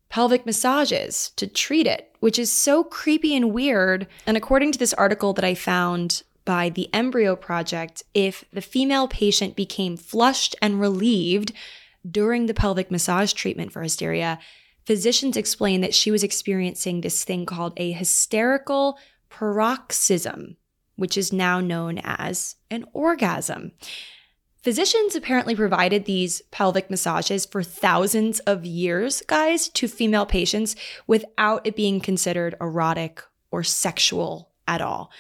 pelvic 0.10 0.46
massages 0.46 1.32
to 1.36 1.48
treat 1.48 1.86
it, 1.88 2.16
which 2.20 2.40
is 2.40 2.52
so 2.52 2.84
creepy 2.84 3.36
and 3.36 3.54
weird. 3.54 4.08
And 4.26 4.38
according 4.38 4.72
to 4.72 4.80
this 4.80 4.94
article 4.94 5.34
that 5.34 5.46
I 5.46 5.56
found 5.56 6.24
by 6.46 6.70
the 6.70 6.90
Embryo 6.94 7.36
Project, 7.36 8.04
if 8.14 8.46
the 8.54 8.62
female 8.62 9.08
patient 9.08 9.56
became 9.56 9.98
flushed 9.98 10.56
and 10.62 10.80
relieved 10.80 11.52
during 12.10 12.46
the 12.46 12.54
pelvic 12.54 12.92
massage 12.92 13.34
treatment 13.34 13.72
for 13.72 13.82
hysteria, 13.82 14.40
physicians 14.86 15.38
explained 15.38 15.84
that 15.84 15.96
she 15.96 16.12
was 16.12 16.24
experiencing 16.24 17.02
this 17.02 17.24
thing 17.24 17.46
called 17.46 17.74
a 17.78 17.92
hysterical 17.92 18.98
paroxysm, 19.30 20.58
which 20.96 21.18
is 21.18 21.34
now 21.34 21.60
known 21.60 22.00
as 22.04 22.56
an 22.70 22.86
orgasm. 22.94 23.72
Physicians 24.62 25.14
apparently 25.14 25.56
provided 25.56 26.06
these 26.06 26.42
pelvic 26.52 26.90
massages 26.90 27.46
for 27.46 27.64
thousands 27.64 28.40
of 28.42 28.66
years, 28.66 29.22
guys, 29.28 29.68
to 29.70 29.90
female 29.90 30.26
patients 30.26 30.76
without 31.06 31.68
it 31.68 31.76
being 31.76 32.00
considered 32.00 32.56
erotic 32.62 33.22
or 33.52 33.62
sexual 33.64 34.54
at 34.66 34.80
all. 34.80 35.12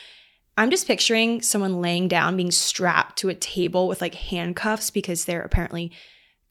I'm 0.57 0.69
just 0.69 0.87
picturing 0.87 1.41
someone 1.41 1.81
laying 1.81 2.07
down, 2.07 2.37
being 2.37 2.51
strapped 2.51 3.17
to 3.19 3.29
a 3.29 3.35
table 3.35 3.87
with 3.87 4.01
like 4.01 4.15
handcuffs 4.15 4.91
because 4.91 5.25
they're 5.25 5.41
apparently 5.41 5.91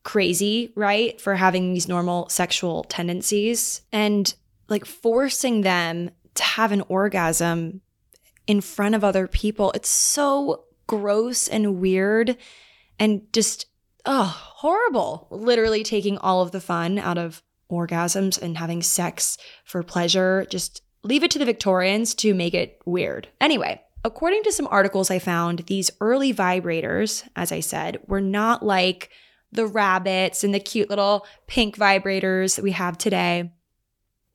crazy, 0.05 0.73
right? 0.75 1.21
For 1.21 1.35
having 1.35 1.73
these 1.73 1.89
normal 1.89 2.29
sexual 2.29 2.85
tendencies 2.85 3.83
and 3.93 4.33
like 4.69 4.85
forcing 4.85 5.61
them 5.61 6.11
to 6.35 6.43
have 6.43 6.73
an 6.73 6.83
orgasm 6.89 7.81
in 8.47 8.61
front 8.61 8.95
of 8.95 9.05
other 9.05 9.27
people. 9.27 9.71
It's 9.73 9.89
so 9.89 10.65
gross 10.87 11.49
and 11.49 11.81
weird 11.81 12.37
and 12.99 13.23
just, 13.33 13.67
oh, 14.05 14.25
horrible. 14.25 15.29
Literally 15.31 15.83
taking 15.83 16.19
all 16.19 16.43
of 16.43 16.51
the 16.51 16.61
fun 16.61 16.99
out 16.99 17.19
of 17.19 17.43
orgasms 17.71 18.41
and 18.41 18.59
having 18.59 18.83
sex 18.83 19.39
for 19.65 19.83
pleasure. 19.83 20.47
Just 20.51 20.83
leave 21.03 21.23
it 21.23 21.31
to 21.33 21.39
the 21.39 21.45
Victorians 21.45 22.15
to 22.17 22.35
make 22.35 22.55
it 22.55 22.81
weird. 22.85 23.29
Anyway, 23.41 23.81
according 24.05 24.43
to 24.45 24.53
some 24.53 24.69
articles 24.71 25.11
I 25.11 25.19
found, 25.19 25.61
these 25.61 25.91
early 26.01 26.35
vibrators, 26.35 27.27
as 27.37 27.53
I 27.53 27.61
said, 27.61 27.99
were 28.07 28.21
not 28.21 28.65
like 28.65 29.11
the 29.53 29.67
rabbits 29.67 30.43
and 30.43 30.55
the 30.55 30.61
cute 30.61 30.91
little 30.91 31.27
pink 31.47 31.77
vibrators 31.77 32.57
that 32.57 32.63
we 32.63 32.73
have 32.73 32.99
today. 32.99 33.53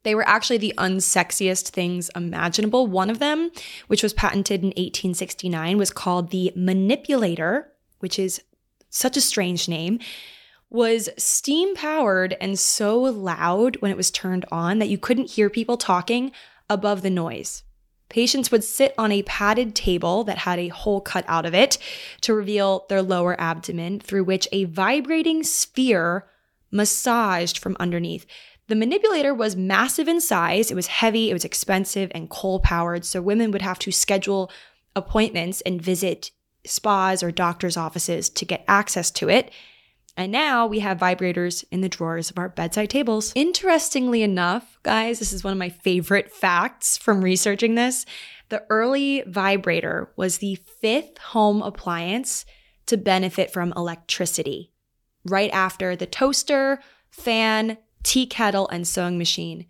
They 0.04 0.16
were 0.16 0.28
actually 0.28 0.60
the 0.60 0.74
unsexiest 0.78 1.70
things 1.70 2.10
imaginable. 2.16 2.88
One 2.88 3.10
of 3.10 3.20
them, 3.20 3.52
which 3.88 4.04
was 4.04 4.14
patented 4.14 4.62
in 4.62 4.68
1869, 4.68 5.78
was 5.78 5.92
called 5.92 6.30
the 6.30 6.54
manipulator, 6.56 7.74
which 8.00 8.18
is 8.18 8.42
such 8.90 9.18
a 9.18 9.22
strange 9.22 9.68
name, 9.68 10.00
was 10.70 11.10
steam 11.18 11.76
powered 11.76 12.38
and 12.40 12.60
so 12.60 13.00
loud 13.02 13.76
when 13.82 13.92
it 13.92 13.98
was 13.98 14.12
turned 14.12 14.46
on 14.52 14.80
that 14.80 14.90
you 14.90 14.98
couldn't 14.98 15.32
hear 15.32 15.50
people 15.50 15.78
talking 15.78 16.32
above 16.70 17.02
the 17.02 17.10
noise. 17.10 17.64
Patients 18.10 18.52
would 18.52 18.64
sit 18.64 18.94
on 18.98 19.12
a 19.12 19.24
padded 19.24 19.76
table 19.76 20.24
that 20.24 20.40
had 20.40 20.60
a 20.60 20.70
hole 20.70 21.02
cut 21.02 21.26
out 21.28 21.46
of 21.46 21.54
it 21.54 21.78
to 22.22 22.34
reveal 22.34 22.86
their 22.88 23.02
lower 23.02 23.40
abdomen, 23.40 24.00
through 24.00 24.24
which 24.24 24.48
a 24.52 24.64
vibrating 24.64 25.44
sphere 25.44 26.26
massaged 26.72 27.58
from 27.58 27.76
underneath. 27.80 28.26
The 28.68 28.76
manipulator 28.76 29.34
was 29.34 29.56
massive 29.56 30.08
in 30.08 30.20
size, 30.20 30.72
it 30.72 30.76
was 30.76 30.88
heavy, 30.88 31.30
it 31.30 31.34
was 31.34 31.46
expensive, 31.46 32.12
and 32.14 32.30
coal 32.30 32.60
powered, 32.60 33.06
so 33.06 33.22
women 33.22 33.52
would 33.52 33.62
have 33.62 33.80
to 33.80 33.92
schedule 33.92 34.52
appointments 34.96 35.62
and 35.62 35.82
visit 35.82 36.32
spas 36.66 37.24
or 37.24 37.32
doctor's 37.32 37.78
offices 37.78 38.30
to 38.30 38.46
get 38.46 38.66
access 38.68 39.10
to 39.12 39.30
it. 39.30 39.52
And 40.18 40.32
now 40.32 40.66
we 40.66 40.80
have 40.80 40.98
vibrators 40.98 41.64
in 41.72 41.82
the 41.82 41.90
drawers 41.90 42.32
of 42.32 42.40
our 42.40 42.50
bedside 42.50 42.90
tables. 42.90 43.32
Interestingly 43.36 44.24
enough, 44.24 44.80
guys, 44.82 45.20
this 45.20 45.32
is 45.32 45.44
one 45.44 45.54
of 45.54 45.60
my 45.60 45.70
favorite 45.70 46.32
facts 46.32 46.98
from 46.98 47.24
researching 47.24 47.76
this. 47.76 48.04
The 48.50 48.64
early 48.72 49.24
vibrator 49.28 50.12
was 50.16 50.40
the 50.40 50.56
fifth 50.56 51.20
home 51.20 51.62
appliance 51.62 52.46
to 52.88 52.98
benefit 52.98 53.52
from 53.52 53.74
electricity, 53.78 54.72
right 55.24 55.52
after 55.52 55.96
the 55.96 56.08
toaster, 56.08 56.80
fan, 57.12 57.78
tea 58.02 58.26
kettle, 58.26 58.68
and 58.70 58.88
sewing 58.88 59.20
machine 59.20 59.68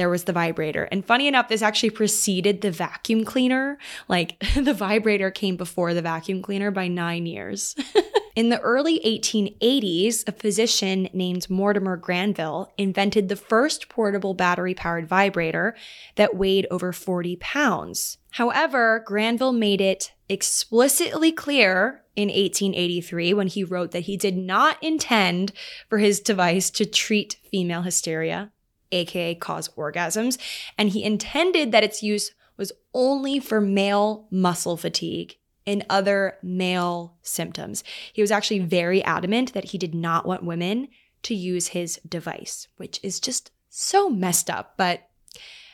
there 0.00 0.08
was 0.08 0.24
the 0.24 0.32
vibrator. 0.32 0.84
And 0.84 1.04
funny 1.04 1.28
enough, 1.28 1.48
this 1.48 1.62
actually 1.62 1.90
preceded 1.90 2.60
the 2.60 2.70
vacuum 2.70 3.24
cleaner. 3.24 3.78
Like 4.08 4.38
the 4.54 4.74
vibrator 4.74 5.30
came 5.30 5.56
before 5.56 5.94
the 5.94 6.02
vacuum 6.02 6.42
cleaner 6.42 6.70
by 6.70 6.88
nine 6.88 7.26
years. 7.26 7.76
In 8.36 8.48
the 8.48 8.60
early 8.60 9.00
1880s, 9.00 10.26
a 10.26 10.32
physician 10.32 11.08
named 11.12 11.50
Mortimer 11.50 11.96
Granville 11.96 12.72
invented 12.78 13.28
the 13.28 13.36
first 13.36 13.88
portable 13.88 14.34
battery 14.34 14.72
powered 14.72 15.08
vibrator 15.08 15.76
that 16.14 16.36
weighed 16.36 16.66
over 16.70 16.92
40 16.92 17.36
pounds. 17.36 18.18
However, 18.32 19.02
Granville 19.04 19.52
made 19.52 19.80
it 19.80 20.12
explicitly 20.28 21.32
clear 21.32 22.02
in 22.14 22.28
1883 22.28 23.34
when 23.34 23.48
he 23.48 23.64
wrote 23.64 23.90
that 23.90 24.04
he 24.04 24.16
did 24.16 24.36
not 24.36 24.82
intend 24.82 25.52
for 25.88 25.98
his 25.98 26.20
device 26.20 26.70
to 26.70 26.86
treat 26.86 27.36
female 27.50 27.82
hysteria 27.82 28.52
aka 28.92 29.34
cause 29.34 29.68
orgasms, 29.70 30.38
and 30.76 30.90
he 30.90 31.04
intended 31.04 31.72
that 31.72 31.84
its 31.84 32.02
use 32.02 32.32
was 32.56 32.72
only 32.92 33.38
for 33.38 33.60
male 33.60 34.26
muscle 34.30 34.76
fatigue 34.76 35.36
and 35.66 35.84
other 35.88 36.36
male 36.42 37.16
symptoms. 37.22 37.84
He 38.12 38.22
was 38.22 38.30
actually 38.30 38.60
very 38.60 39.02
adamant 39.04 39.52
that 39.52 39.66
he 39.66 39.78
did 39.78 39.94
not 39.94 40.26
want 40.26 40.42
women 40.42 40.88
to 41.22 41.34
use 41.34 41.68
his 41.68 42.00
device, 42.08 42.68
which 42.76 42.98
is 43.02 43.20
just 43.20 43.50
so 43.68 44.10
messed 44.10 44.50
up, 44.50 44.74
but 44.76 45.08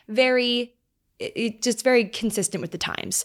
very, 0.08 0.74
it, 1.18 1.62
just 1.62 1.82
very 1.82 2.04
consistent 2.04 2.60
with 2.60 2.72
the 2.72 2.78
times. 2.78 3.24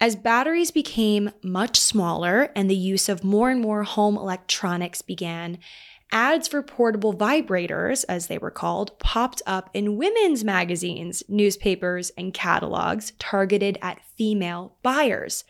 As 0.00 0.16
batteries 0.16 0.70
became 0.70 1.30
much 1.42 1.78
smaller 1.78 2.50
and 2.54 2.68
the 2.68 2.76
use 2.76 3.08
of 3.08 3.24
more 3.24 3.50
and 3.50 3.60
more 3.60 3.84
home 3.84 4.16
electronics 4.16 5.02
began, 5.02 5.58
ads 6.12 6.46
for 6.48 6.62
portable 6.62 7.14
vibrators, 7.14 8.04
as 8.08 8.26
they 8.26 8.38
were 8.38 8.50
called, 8.50 8.98
popped 8.98 9.40
up 9.46 9.70
in 9.72 9.96
women's 9.96 10.44
magazines, 10.44 11.22
newspapers, 11.28 12.10
and 12.18 12.34
catalogs 12.34 13.12
targeted 13.18 13.78
at 13.82 14.00
female 14.16 14.76
buyers. 14.82 15.44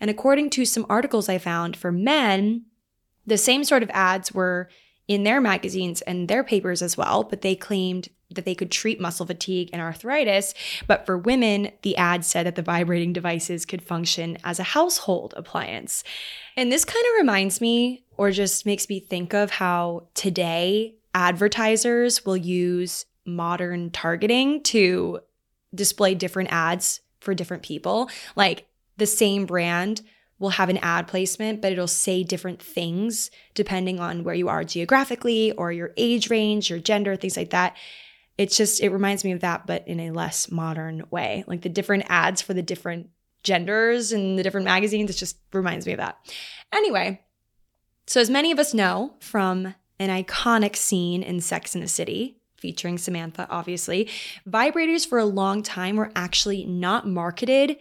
And 0.00 0.10
according 0.10 0.50
to 0.50 0.64
some 0.64 0.86
articles 0.88 1.28
I 1.28 1.38
found 1.38 1.76
for 1.76 1.92
men, 1.92 2.64
the 3.26 3.38
same 3.38 3.62
sort 3.62 3.82
of 3.82 3.90
ads 3.90 4.32
were 4.32 4.68
in 5.06 5.22
their 5.22 5.40
magazines 5.40 6.00
and 6.02 6.28
their 6.28 6.42
papers 6.42 6.82
as 6.82 6.96
well, 6.96 7.22
but 7.22 7.42
they 7.42 7.54
claimed 7.54 8.08
that 8.34 8.44
they 8.44 8.54
could 8.54 8.70
treat 8.70 9.00
muscle 9.00 9.26
fatigue 9.26 9.70
and 9.72 9.82
arthritis. 9.82 10.54
But 10.86 11.06
for 11.06 11.16
women, 11.16 11.70
the 11.82 11.96
ad 11.96 12.24
said 12.24 12.46
that 12.46 12.56
the 12.56 12.62
vibrating 12.62 13.12
devices 13.12 13.64
could 13.64 13.82
function 13.82 14.38
as 14.44 14.58
a 14.58 14.64
household 14.64 15.34
appliance. 15.36 16.04
And 16.56 16.70
this 16.70 16.84
kind 16.84 17.04
of 17.04 17.20
reminds 17.20 17.60
me, 17.60 18.04
or 18.16 18.30
just 18.30 18.66
makes 18.66 18.88
me 18.88 19.00
think 19.00 19.34
of 19.34 19.50
how 19.50 20.08
today 20.14 20.96
advertisers 21.14 22.24
will 22.24 22.36
use 22.36 23.06
modern 23.24 23.90
targeting 23.90 24.62
to 24.62 25.20
display 25.74 26.14
different 26.14 26.52
ads 26.52 27.00
for 27.20 27.34
different 27.34 27.62
people. 27.62 28.10
Like 28.36 28.66
the 28.96 29.06
same 29.06 29.46
brand 29.46 30.02
will 30.38 30.50
have 30.50 30.68
an 30.68 30.78
ad 30.78 31.06
placement, 31.06 31.62
but 31.62 31.72
it'll 31.72 31.86
say 31.86 32.24
different 32.24 32.60
things 32.60 33.30
depending 33.54 34.00
on 34.00 34.24
where 34.24 34.34
you 34.34 34.48
are 34.48 34.64
geographically 34.64 35.52
or 35.52 35.70
your 35.70 35.92
age 35.96 36.28
range, 36.30 36.68
your 36.68 36.80
gender, 36.80 37.14
things 37.16 37.36
like 37.36 37.50
that 37.50 37.76
it's 38.38 38.56
just 38.56 38.80
it 38.80 38.90
reminds 38.90 39.24
me 39.24 39.32
of 39.32 39.40
that 39.40 39.66
but 39.66 39.86
in 39.86 40.00
a 40.00 40.10
less 40.10 40.50
modern 40.50 41.04
way. 41.10 41.44
Like 41.46 41.62
the 41.62 41.68
different 41.68 42.04
ads 42.08 42.42
for 42.42 42.54
the 42.54 42.62
different 42.62 43.10
genders 43.42 44.12
and 44.12 44.38
the 44.38 44.42
different 44.42 44.64
magazines 44.64 45.10
it 45.10 45.14
just 45.14 45.36
reminds 45.52 45.86
me 45.86 45.92
of 45.92 45.98
that. 45.98 46.18
Anyway 46.72 47.20
so 48.06 48.20
as 48.20 48.30
many 48.30 48.50
of 48.50 48.58
us 48.58 48.74
know 48.74 49.14
from 49.20 49.74
an 49.98 50.10
iconic 50.24 50.76
scene 50.76 51.22
in 51.22 51.40
sex 51.40 51.74
and 51.74 51.82
the 51.82 51.88
city 51.88 52.38
featuring 52.56 52.98
samantha 52.98 53.46
obviously 53.50 54.08
vibrators 54.48 55.06
for 55.06 55.18
a 55.18 55.24
long 55.24 55.62
time 55.62 55.96
were 55.96 56.12
actually 56.14 56.64
not 56.64 57.06
marketed 57.06 57.76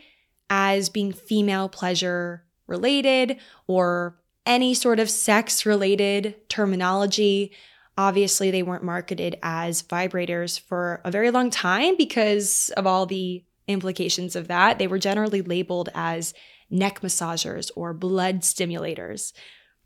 as 0.50 0.90
being 0.90 1.12
female 1.12 1.70
pleasure 1.70 2.44
related 2.68 3.38
or 3.68 4.18
any 4.46 4.74
sort 4.74 5.00
of 5.00 5.10
sex 5.10 5.66
related 5.66 6.36
terminology 6.50 7.52
Obviously, 7.98 8.52
they 8.52 8.64
weren't 8.64 8.84
marketed 8.84 9.38
as 9.44 9.84
vibrators 9.84 10.60
for 10.60 11.02
a 11.04 11.12
very 11.12 11.30
long 11.30 11.50
time 11.50 11.96
because 11.98 12.72
of 12.78 12.88
all 12.88 13.06
the 13.06 13.44
implications 13.68 14.36
of 14.36 14.48
that. 14.48 14.80
They 14.80 14.88
were 14.88 15.00
generally 15.00 15.42
labeled 15.42 15.90
as 15.94 16.34
neck 16.70 17.02
massagers 17.02 17.70
or 17.76 17.94
blood 17.94 18.42
stimulators. 18.42 19.34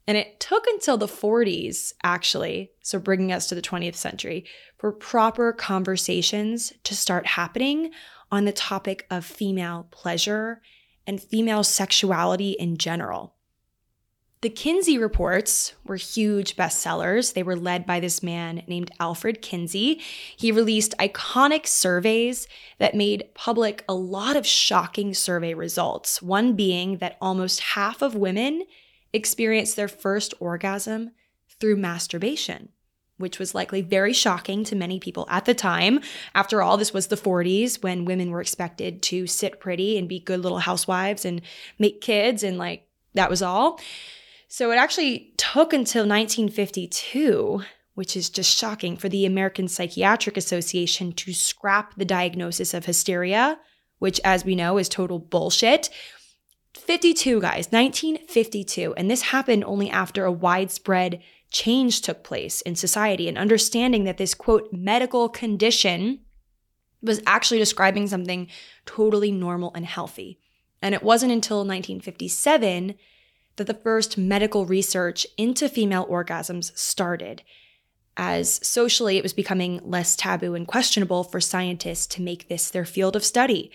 And 0.07 0.17
it 0.17 0.39
took 0.39 0.67
until 0.67 0.97
the 0.97 1.07
40s, 1.07 1.93
actually, 2.03 2.71
so 2.83 2.99
bringing 2.99 3.31
us 3.31 3.47
to 3.47 3.55
the 3.55 3.61
20th 3.61 3.95
century, 3.95 4.45
for 4.77 4.91
proper 4.91 5.51
conversations 5.51 6.73
to 6.83 6.95
start 6.95 7.25
happening 7.25 7.89
on 8.31 8.45
the 8.45 8.51
topic 8.51 9.07
of 9.09 9.25
female 9.25 9.87
pleasure 9.89 10.61
and 11.07 11.21
female 11.21 11.63
sexuality 11.63 12.51
in 12.51 12.77
general. 12.77 13.34
The 14.45 14.51
Kinsey 14.51 14.99
reports 14.99 15.73
were 15.87 15.95
huge 15.95 16.55
bestsellers. 16.55 17.33
They 17.33 17.41
were 17.41 17.55
led 17.55 17.87
by 17.87 17.99
this 17.99 18.21
man 18.21 18.61
named 18.67 18.91
Alfred 18.99 19.41
Kinsey. 19.41 19.99
He 20.37 20.51
released 20.51 20.93
iconic 20.99 21.65
surveys 21.65 22.47
that 22.77 22.93
made 22.93 23.33
public 23.33 23.83
a 23.89 23.95
lot 23.95 24.35
of 24.35 24.45
shocking 24.45 25.15
survey 25.15 25.55
results, 25.55 26.21
one 26.21 26.53
being 26.53 26.97
that 26.97 27.17
almost 27.19 27.59
half 27.59 28.03
of 28.03 28.13
women 28.13 28.65
experienced 29.13 29.77
their 29.77 29.87
first 29.87 30.35
orgasm 30.39 31.09
through 31.59 31.77
masturbation, 31.77 32.69
which 33.17 33.39
was 33.39 33.55
likely 33.55 33.81
very 33.81 34.13
shocking 34.13 34.63
to 34.65 34.75
many 34.75 34.99
people 34.99 35.25
at 35.27 35.45
the 35.45 35.55
time. 35.55 36.01
After 36.35 36.61
all, 36.61 36.77
this 36.77 36.93
was 36.93 37.07
the 37.07 37.15
40s 37.15 37.81
when 37.81 38.05
women 38.05 38.29
were 38.29 38.41
expected 38.41 39.01
to 39.01 39.25
sit 39.25 39.59
pretty 39.59 39.97
and 39.97 40.07
be 40.07 40.19
good 40.19 40.41
little 40.41 40.59
housewives 40.59 41.25
and 41.25 41.41
make 41.79 41.99
kids, 41.99 42.43
and 42.43 42.59
like 42.59 42.87
that 43.15 43.31
was 43.31 43.41
all. 43.41 43.79
So 44.55 44.71
it 44.71 44.77
actually 44.77 45.33
took 45.35 45.73
until 45.73 46.07
1952, 46.07 47.63
which 47.95 48.15
is 48.15 48.29
just 48.29 48.57
shocking, 48.57 48.95
for 48.95 49.09
the 49.09 49.25
American 49.25 49.67
Psychiatric 49.67 50.37
Association 50.37 51.11
to 51.11 51.33
scrap 51.33 51.95
the 51.95 52.05
diagnosis 52.05 52.73
of 52.73 52.85
hysteria, 52.85 53.59
which, 53.99 54.21
as 54.23 54.45
we 54.45 54.55
know, 54.55 54.77
is 54.77 54.87
total 54.87 55.19
bullshit. 55.19 55.89
52, 56.73 57.41
guys, 57.41 57.67
1952. 57.71 58.93
And 58.93 59.11
this 59.11 59.23
happened 59.23 59.65
only 59.65 59.89
after 59.89 60.23
a 60.23 60.31
widespread 60.31 61.21
change 61.51 61.99
took 61.99 62.23
place 62.23 62.61
in 62.61 62.77
society 62.77 63.27
and 63.27 63.37
understanding 63.37 64.05
that 64.05 64.15
this 64.15 64.33
quote 64.33 64.71
medical 64.71 65.27
condition 65.27 66.21
was 67.01 67.21
actually 67.27 67.59
describing 67.59 68.07
something 68.07 68.47
totally 68.85 69.33
normal 69.33 69.73
and 69.75 69.85
healthy. 69.85 70.39
And 70.81 70.95
it 70.95 71.03
wasn't 71.03 71.33
until 71.33 71.57
1957 71.57 72.95
that 73.57 73.67
the 73.67 73.73
first 73.73 74.17
medical 74.17 74.65
research 74.65 75.25
into 75.37 75.69
female 75.69 76.05
orgasms 76.07 76.77
started, 76.77 77.41
as 78.17 78.65
socially 78.65 79.17
it 79.17 79.23
was 79.23 79.33
becoming 79.33 79.81
less 79.83 80.15
taboo 80.15 80.55
and 80.55 80.67
questionable 80.67 81.23
for 81.23 81.41
scientists 81.41 82.07
to 82.07 82.21
make 82.21 82.47
this 82.47 82.69
their 82.69 82.85
field 82.85 83.15
of 83.15 83.23
study, 83.23 83.71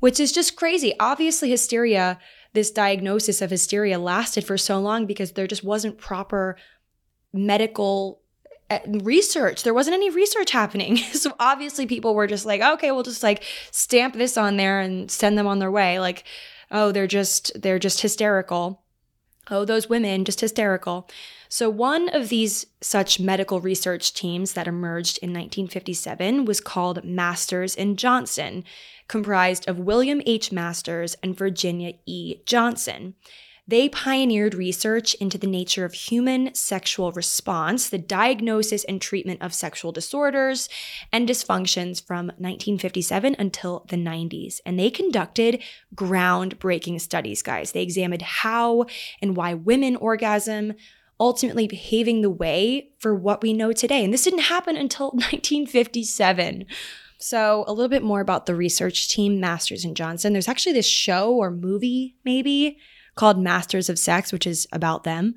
which 0.00 0.20
is 0.20 0.32
just 0.32 0.56
crazy. 0.56 0.94
Obviously, 0.98 1.50
hysteria, 1.50 2.18
this 2.52 2.70
diagnosis 2.70 3.42
of 3.42 3.50
hysteria 3.50 3.98
lasted 3.98 4.44
for 4.44 4.56
so 4.56 4.78
long 4.80 5.06
because 5.06 5.32
there 5.32 5.46
just 5.46 5.64
wasn't 5.64 5.98
proper 5.98 6.56
medical 7.32 8.20
uh, 8.70 8.78
research. 8.86 9.62
There 9.62 9.74
wasn't 9.74 9.94
any 9.94 10.10
research 10.10 10.50
happening. 10.50 10.96
so 11.12 11.34
obviously 11.38 11.86
people 11.86 12.14
were 12.14 12.26
just 12.26 12.46
like, 12.46 12.62
okay, 12.62 12.92
we'll 12.92 13.02
just 13.02 13.22
like 13.22 13.42
stamp 13.70 14.14
this 14.14 14.36
on 14.36 14.56
there 14.56 14.80
and 14.80 15.10
send 15.10 15.36
them 15.36 15.46
on 15.46 15.58
their 15.58 15.70
way. 15.70 15.98
Like, 15.98 16.24
oh, 16.70 16.92
they're 16.92 17.06
just 17.06 17.60
they're 17.60 17.78
just 17.78 18.00
hysterical. 18.00 18.83
Oh, 19.50 19.64
those 19.64 19.88
women 19.88 20.24
just 20.24 20.40
hysterical. 20.40 21.08
So 21.48 21.70
one 21.70 22.08
of 22.08 22.30
these 22.30 22.66
such 22.80 23.20
medical 23.20 23.60
research 23.60 24.14
teams 24.14 24.54
that 24.54 24.66
emerged 24.66 25.18
in 25.18 25.30
1957 25.30 26.44
was 26.44 26.60
called 26.60 27.04
Masters 27.04 27.76
and 27.76 27.98
Johnson, 27.98 28.64
comprised 29.06 29.68
of 29.68 29.78
William 29.78 30.22
H. 30.26 30.50
Masters 30.50 31.14
and 31.22 31.36
Virginia 31.36 31.92
E. 32.06 32.36
Johnson. 32.46 33.14
They 33.66 33.88
pioneered 33.88 34.54
research 34.54 35.14
into 35.14 35.38
the 35.38 35.46
nature 35.46 35.86
of 35.86 35.94
human 35.94 36.54
sexual 36.54 37.12
response, 37.12 37.88
the 37.88 37.96
diagnosis 37.96 38.84
and 38.84 39.00
treatment 39.00 39.40
of 39.40 39.54
sexual 39.54 39.90
disorders 39.90 40.68
and 41.10 41.26
dysfunctions 41.26 42.04
from 42.04 42.26
1957 42.26 43.34
until 43.38 43.86
the 43.88 43.96
90s. 43.96 44.60
And 44.66 44.78
they 44.78 44.90
conducted 44.90 45.62
groundbreaking 45.94 47.00
studies, 47.00 47.40
guys. 47.40 47.72
They 47.72 47.82
examined 47.82 48.20
how 48.20 48.84
and 49.22 49.34
why 49.34 49.54
women 49.54 49.96
orgasm, 49.96 50.74
ultimately 51.18 51.66
paving 51.66 52.20
the 52.20 52.30
way 52.30 52.90
for 52.98 53.14
what 53.14 53.40
we 53.40 53.54
know 53.54 53.72
today. 53.72 54.04
And 54.04 54.12
this 54.12 54.24
didn't 54.24 54.40
happen 54.40 54.76
until 54.76 55.06
1957. 55.12 56.66
So, 57.16 57.64
a 57.66 57.72
little 57.72 57.88
bit 57.88 58.02
more 58.02 58.20
about 58.20 58.44
the 58.44 58.54
research 58.54 59.08
team, 59.08 59.40
Masters 59.40 59.86
and 59.86 59.96
Johnson. 59.96 60.34
There's 60.34 60.48
actually 60.48 60.74
this 60.74 60.86
show 60.86 61.32
or 61.32 61.50
movie, 61.50 62.16
maybe, 62.24 62.76
called 63.14 63.38
Masters 63.38 63.88
of 63.88 63.98
Sex, 63.98 64.32
which 64.32 64.46
is 64.46 64.66
about 64.72 65.04
them. 65.04 65.34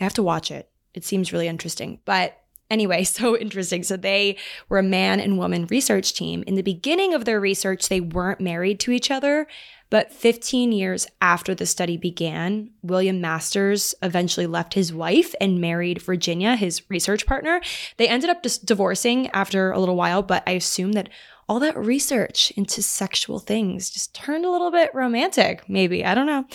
I 0.00 0.04
have 0.04 0.14
to 0.14 0.22
watch 0.22 0.50
it. 0.50 0.70
It 0.94 1.04
seems 1.04 1.32
really 1.32 1.48
interesting. 1.48 2.00
But 2.04 2.38
anyway, 2.70 3.04
so 3.04 3.36
interesting. 3.36 3.82
So 3.82 3.96
they 3.96 4.36
were 4.68 4.78
a 4.78 4.82
man 4.82 5.20
and 5.20 5.38
woman 5.38 5.66
research 5.66 6.14
team. 6.14 6.42
In 6.46 6.54
the 6.54 6.62
beginning 6.62 7.14
of 7.14 7.24
their 7.24 7.40
research, 7.40 7.88
they 7.88 8.00
weren't 8.00 8.40
married 8.40 8.80
to 8.80 8.92
each 8.92 9.10
other. 9.10 9.46
But 9.90 10.10
15 10.10 10.72
years 10.72 11.06
after 11.20 11.54
the 11.54 11.66
study 11.66 11.98
began, 11.98 12.70
William 12.80 13.20
Masters 13.20 13.94
eventually 14.00 14.46
left 14.46 14.72
his 14.72 14.90
wife 14.90 15.34
and 15.38 15.60
married 15.60 16.00
Virginia, 16.00 16.56
his 16.56 16.88
research 16.88 17.26
partner. 17.26 17.60
They 17.98 18.08
ended 18.08 18.30
up 18.30 18.42
just 18.42 18.64
divorcing 18.64 19.28
after 19.32 19.70
a 19.70 19.78
little 19.78 19.94
while, 19.94 20.22
but 20.22 20.44
I 20.46 20.52
assume 20.52 20.92
that 20.92 21.10
all 21.46 21.60
that 21.60 21.76
research 21.76 22.50
into 22.56 22.80
sexual 22.80 23.38
things 23.38 23.90
just 23.90 24.14
turned 24.14 24.46
a 24.46 24.50
little 24.50 24.70
bit 24.70 24.94
romantic, 24.94 25.68
maybe. 25.68 26.06
I 26.06 26.14
don't 26.14 26.24
know. 26.24 26.46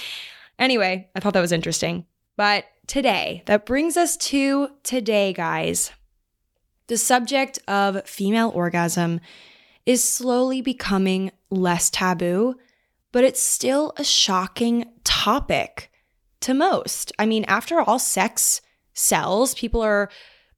Anyway, 0.59 1.09
I 1.15 1.19
thought 1.19 1.33
that 1.33 1.41
was 1.41 1.51
interesting. 1.51 2.05
But 2.35 2.65
today, 2.87 3.43
that 3.45 3.65
brings 3.65 3.97
us 3.97 4.17
to 4.17 4.69
today, 4.83 5.33
guys. 5.33 5.91
The 6.87 6.97
subject 6.97 7.59
of 7.67 8.07
female 8.07 8.51
orgasm 8.53 9.19
is 9.85 10.03
slowly 10.03 10.61
becoming 10.61 11.31
less 11.49 11.89
taboo, 11.89 12.55
but 13.11 13.23
it's 13.23 13.41
still 13.41 13.93
a 13.97 14.03
shocking 14.03 14.85
topic 15.03 15.91
to 16.41 16.53
most. 16.53 17.11
I 17.17 17.25
mean, 17.25 17.45
after 17.45 17.79
all, 17.79 17.99
sex 17.99 18.61
sells. 18.93 19.53
People 19.55 19.81
are 19.81 20.09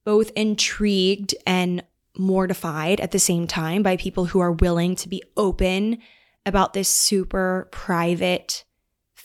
both 0.04 0.30
intrigued 0.36 1.34
and 1.46 1.82
mortified 2.16 3.00
at 3.00 3.12
the 3.12 3.18
same 3.18 3.46
time 3.46 3.82
by 3.82 3.96
people 3.96 4.26
who 4.26 4.40
are 4.40 4.52
willing 4.52 4.94
to 4.96 5.08
be 5.08 5.22
open 5.36 5.98
about 6.44 6.72
this 6.72 6.88
super 6.88 7.68
private 7.70 8.64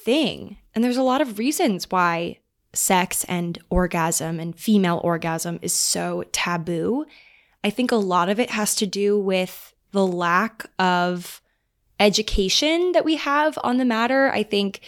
thing. 0.05 0.57
And 0.73 0.83
there's 0.83 0.97
a 0.97 1.03
lot 1.03 1.19
of 1.19 1.39
reasons 1.39 1.89
why 1.89 2.37
sex 2.73 3.23
and 3.25 3.57
orgasm 3.69 4.39
and 4.39 4.57
female 4.57 5.01
orgasm 5.03 5.59
is 5.61 5.73
so 5.73 6.23
taboo. 6.31 7.05
I 7.63 7.71
think 7.71 7.91
a 7.91 7.97
lot 7.97 8.29
of 8.29 8.39
it 8.39 8.51
has 8.51 8.75
to 8.75 8.85
do 8.85 9.19
with 9.19 9.73
the 9.91 10.05
lack 10.05 10.65
of 10.77 11.41
education 11.99 12.91
that 12.91 13.05
we 13.05 13.15
have 13.15 13.57
on 13.63 13.77
the 13.77 13.85
matter. 13.85 14.31
I 14.31 14.43
think 14.43 14.81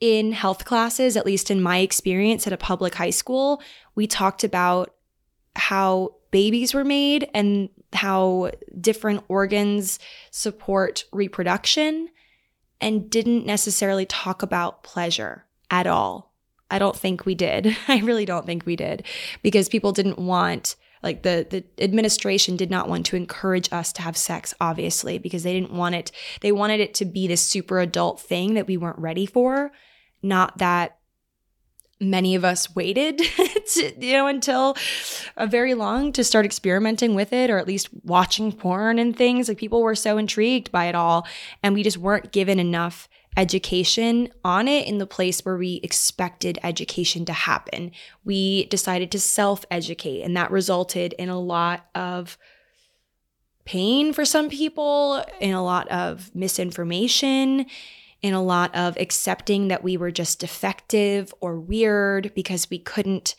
in 0.00 0.32
health 0.32 0.64
classes, 0.64 1.16
at 1.16 1.26
least 1.26 1.50
in 1.50 1.60
my 1.60 1.78
experience 1.78 2.46
at 2.46 2.52
a 2.52 2.58
public 2.58 2.94
high 2.94 3.10
school, 3.10 3.60
we 3.94 4.06
talked 4.06 4.44
about 4.44 4.94
how 5.56 6.14
babies 6.30 6.72
were 6.72 6.84
made 6.84 7.28
and 7.34 7.68
how 7.92 8.52
different 8.80 9.24
organs 9.28 9.98
support 10.30 11.04
reproduction 11.12 12.08
and 12.80 13.10
didn't 13.10 13.46
necessarily 13.46 14.06
talk 14.06 14.42
about 14.42 14.82
pleasure 14.82 15.44
at 15.70 15.86
all. 15.86 16.34
I 16.70 16.78
don't 16.78 16.96
think 16.96 17.26
we 17.26 17.34
did. 17.34 17.76
I 17.88 17.98
really 17.98 18.24
don't 18.24 18.46
think 18.46 18.64
we 18.66 18.76
did 18.76 19.04
because 19.42 19.68
people 19.68 19.92
didn't 19.92 20.18
want 20.18 20.76
like 21.02 21.22
the 21.22 21.46
the 21.48 21.64
administration 21.82 22.56
did 22.56 22.70
not 22.70 22.88
want 22.88 23.06
to 23.06 23.16
encourage 23.16 23.72
us 23.72 23.92
to 23.94 24.02
have 24.02 24.16
sex 24.16 24.52
obviously 24.60 25.16
because 25.16 25.42
they 25.42 25.54
didn't 25.54 25.72
want 25.72 25.94
it 25.94 26.12
they 26.42 26.52
wanted 26.52 26.78
it 26.78 26.92
to 26.92 27.06
be 27.06 27.26
this 27.26 27.40
super 27.40 27.80
adult 27.80 28.20
thing 28.20 28.52
that 28.52 28.66
we 28.66 28.76
weren't 28.76 28.98
ready 28.98 29.24
for 29.24 29.72
not 30.22 30.58
that 30.58 30.98
many 32.00 32.34
of 32.34 32.44
us 32.44 32.74
waited 32.74 33.18
to, 33.66 33.92
you 33.98 34.12
know 34.14 34.26
until 34.26 34.76
a 35.36 35.46
very 35.46 35.74
long 35.74 36.12
to 36.12 36.24
start 36.24 36.46
experimenting 36.46 37.14
with 37.14 37.32
it 37.32 37.50
or 37.50 37.58
at 37.58 37.66
least 37.66 37.90
watching 38.04 38.52
porn 38.52 38.98
and 38.98 39.16
things. 39.16 39.48
Like 39.48 39.58
people 39.58 39.82
were 39.82 39.94
so 39.94 40.16
intrigued 40.16 40.72
by 40.72 40.86
it 40.86 40.94
all 40.94 41.26
and 41.62 41.74
we 41.74 41.82
just 41.82 41.98
weren't 41.98 42.32
given 42.32 42.58
enough 42.58 43.08
education 43.36 44.28
on 44.44 44.66
it 44.66 44.86
in 44.88 44.98
the 44.98 45.06
place 45.06 45.44
where 45.44 45.56
we 45.56 45.80
expected 45.84 46.58
education 46.62 47.24
to 47.26 47.32
happen. 47.32 47.92
We 48.24 48.66
decided 48.66 49.12
to 49.12 49.20
self-educate 49.20 50.22
and 50.22 50.36
that 50.36 50.50
resulted 50.50 51.12
in 51.12 51.28
a 51.28 51.38
lot 51.38 51.86
of 51.94 52.38
pain 53.64 54.12
for 54.12 54.24
some 54.24 54.48
people 54.48 55.24
in 55.38 55.54
a 55.54 55.62
lot 55.62 55.86
of 55.88 56.34
misinformation 56.34 57.66
in 58.22 58.34
a 58.34 58.42
lot 58.42 58.74
of 58.74 58.96
accepting 58.98 59.68
that 59.68 59.82
we 59.82 59.96
were 59.96 60.10
just 60.10 60.40
defective 60.40 61.32
or 61.40 61.58
weird 61.58 62.32
because 62.34 62.68
we 62.68 62.78
couldn't 62.78 63.34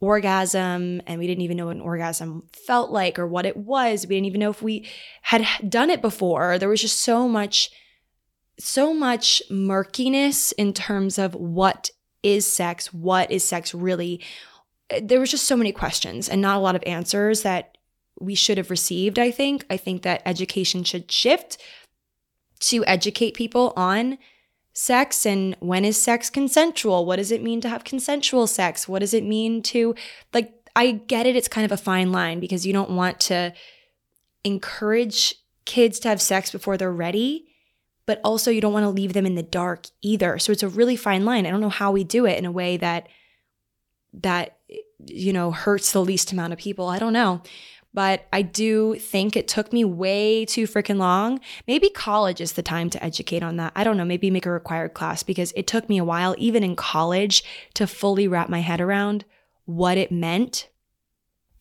orgasm 0.00 1.00
and 1.06 1.18
we 1.18 1.26
didn't 1.26 1.42
even 1.42 1.56
know 1.56 1.66
what 1.66 1.76
an 1.76 1.82
orgasm 1.82 2.42
felt 2.66 2.90
like 2.90 3.18
or 3.18 3.26
what 3.26 3.46
it 3.46 3.56
was. 3.56 4.06
We 4.06 4.16
didn't 4.16 4.26
even 4.26 4.40
know 4.40 4.50
if 4.50 4.62
we 4.62 4.88
had 5.22 5.46
done 5.68 5.90
it 5.90 6.02
before. 6.02 6.58
There 6.58 6.68
was 6.68 6.80
just 6.80 6.98
so 6.98 7.28
much 7.28 7.70
so 8.58 8.92
much 8.92 9.42
murkiness 9.50 10.52
in 10.52 10.72
terms 10.72 11.18
of 11.18 11.34
what 11.34 11.90
is 12.22 12.46
sex, 12.46 12.92
what 12.92 13.30
is 13.30 13.42
sex 13.42 13.74
really. 13.74 14.20
There 15.00 15.20
was 15.20 15.30
just 15.30 15.46
so 15.46 15.56
many 15.56 15.72
questions 15.72 16.28
and 16.28 16.40
not 16.40 16.56
a 16.56 16.60
lot 16.60 16.76
of 16.76 16.82
answers 16.86 17.42
that 17.42 17.76
we 18.20 18.34
should 18.34 18.58
have 18.58 18.70
received, 18.70 19.18
I 19.18 19.30
think. 19.30 19.64
I 19.70 19.76
think 19.76 20.02
that 20.02 20.22
education 20.26 20.84
should 20.84 21.10
shift 21.10 21.58
to 22.62 22.84
educate 22.86 23.34
people 23.34 23.72
on 23.76 24.18
sex 24.72 25.26
and 25.26 25.56
when 25.60 25.84
is 25.84 26.00
sex 26.00 26.30
consensual? 26.30 27.04
What 27.04 27.16
does 27.16 27.30
it 27.30 27.42
mean 27.42 27.60
to 27.60 27.68
have 27.68 27.84
consensual 27.84 28.46
sex? 28.46 28.88
What 28.88 29.00
does 29.00 29.14
it 29.14 29.24
mean 29.24 29.62
to, 29.62 29.94
like, 30.32 30.52
I 30.74 30.92
get 30.92 31.26
it, 31.26 31.36
it's 31.36 31.48
kind 31.48 31.64
of 31.64 31.72
a 31.72 31.76
fine 31.76 32.12
line 32.12 32.40
because 32.40 32.66
you 32.66 32.72
don't 32.72 32.90
want 32.90 33.20
to 33.20 33.52
encourage 34.44 35.34
kids 35.64 36.00
to 36.00 36.08
have 36.08 36.22
sex 36.22 36.50
before 36.50 36.76
they're 36.76 36.90
ready, 36.90 37.46
but 38.06 38.20
also 38.24 38.50
you 38.50 38.60
don't 38.60 38.72
want 38.72 38.84
to 38.84 38.88
leave 38.90 39.12
them 39.12 39.26
in 39.26 39.34
the 39.34 39.42
dark 39.42 39.86
either. 40.00 40.38
So 40.38 40.50
it's 40.50 40.62
a 40.62 40.68
really 40.68 40.96
fine 40.96 41.24
line. 41.24 41.46
I 41.46 41.50
don't 41.50 41.60
know 41.60 41.68
how 41.68 41.92
we 41.92 42.04
do 42.04 42.24
it 42.26 42.38
in 42.38 42.46
a 42.46 42.52
way 42.52 42.78
that, 42.78 43.08
that, 44.14 44.56
you 45.06 45.32
know, 45.32 45.50
hurts 45.50 45.92
the 45.92 46.04
least 46.04 46.32
amount 46.32 46.52
of 46.52 46.58
people. 46.58 46.88
I 46.88 46.98
don't 46.98 47.12
know 47.12 47.42
but 47.94 48.26
I 48.32 48.42
do 48.42 48.94
think 48.96 49.36
it 49.36 49.48
took 49.48 49.72
me 49.72 49.84
way 49.84 50.44
too 50.44 50.66
freaking 50.66 50.98
long. 50.98 51.40
Maybe 51.66 51.90
college 51.90 52.40
is 52.40 52.52
the 52.52 52.62
time 52.62 52.88
to 52.90 53.04
educate 53.04 53.42
on 53.42 53.56
that. 53.56 53.72
I 53.76 53.84
don't 53.84 53.96
know, 53.96 54.04
maybe 54.04 54.30
make 54.30 54.46
a 54.46 54.50
required 54.50 54.94
class 54.94 55.22
because 55.22 55.52
it 55.56 55.66
took 55.66 55.88
me 55.88 55.98
a 55.98 56.04
while, 56.04 56.34
even 56.38 56.62
in 56.62 56.76
college, 56.76 57.44
to 57.74 57.86
fully 57.86 58.26
wrap 58.26 58.48
my 58.48 58.60
head 58.60 58.80
around 58.80 59.24
what 59.66 59.98
it 59.98 60.10
meant 60.10 60.68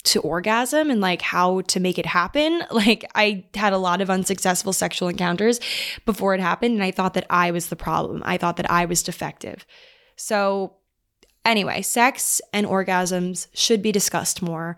to 0.04 0.20
orgasm 0.22 0.90
and 0.90 1.00
like 1.00 1.22
how 1.22 1.62
to 1.62 1.80
make 1.80 2.00
it 2.00 2.06
happen. 2.06 2.64
Like 2.72 3.06
I 3.14 3.46
had 3.54 3.74
a 3.74 3.78
lot 3.78 4.02
of 4.02 4.10
unsuccessful 4.10 4.74
sexual 4.74 5.10
encounters 5.10 5.60
before 6.06 6.34
it 6.34 6.42
happened 6.42 6.74
and 6.74 6.84
I 6.84 6.90
thought 6.90 7.14
that 7.14 7.28
I 7.30 7.52
was 7.52 7.68
the 7.68 7.76
problem. 7.76 8.24
I 8.26 8.38
thought 8.38 8.58
that 8.58 8.72
I 8.72 8.86
was 8.86 9.04
defective. 9.04 9.66
So 10.16 10.78
anyway, 11.46 11.84
sex 11.84 12.42
and 12.54 12.66
orgasms 12.66 13.48
should 13.54 13.84
be 13.84 13.92
discussed 13.92 14.42
more 14.42 14.78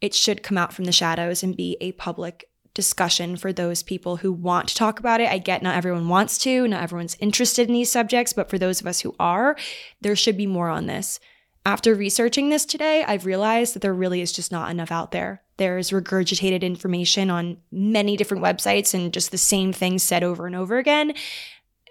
it 0.00 0.14
should 0.14 0.42
come 0.42 0.58
out 0.58 0.72
from 0.72 0.84
the 0.84 0.92
shadows 0.92 1.42
and 1.42 1.56
be 1.56 1.76
a 1.80 1.92
public 1.92 2.48
discussion 2.74 3.36
for 3.36 3.52
those 3.52 3.82
people 3.82 4.18
who 4.18 4.32
want 4.32 4.68
to 4.68 4.74
talk 4.74 5.00
about 5.00 5.20
it. 5.20 5.28
I 5.28 5.38
get 5.38 5.62
not 5.62 5.74
everyone 5.74 6.08
wants 6.08 6.38
to, 6.38 6.68
not 6.68 6.82
everyone's 6.82 7.16
interested 7.18 7.66
in 7.66 7.74
these 7.74 7.90
subjects, 7.90 8.32
but 8.32 8.48
for 8.48 8.58
those 8.58 8.80
of 8.80 8.86
us 8.86 9.00
who 9.00 9.16
are, 9.18 9.56
there 10.00 10.14
should 10.14 10.36
be 10.36 10.46
more 10.46 10.68
on 10.68 10.86
this. 10.86 11.18
After 11.66 11.94
researching 11.94 12.48
this 12.48 12.64
today, 12.64 13.04
I've 13.04 13.26
realized 13.26 13.74
that 13.74 13.82
there 13.82 13.92
really 13.92 14.20
is 14.20 14.32
just 14.32 14.52
not 14.52 14.70
enough 14.70 14.92
out 14.92 15.10
there. 15.10 15.42
There's 15.56 15.90
regurgitated 15.90 16.62
information 16.62 17.30
on 17.30 17.58
many 17.72 18.16
different 18.16 18.44
websites 18.44 18.94
and 18.94 19.12
just 19.12 19.32
the 19.32 19.38
same 19.38 19.72
things 19.72 20.04
said 20.04 20.22
over 20.22 20.46
and 20.46 20.54
over 20.54 20.78
again 20.78 21.14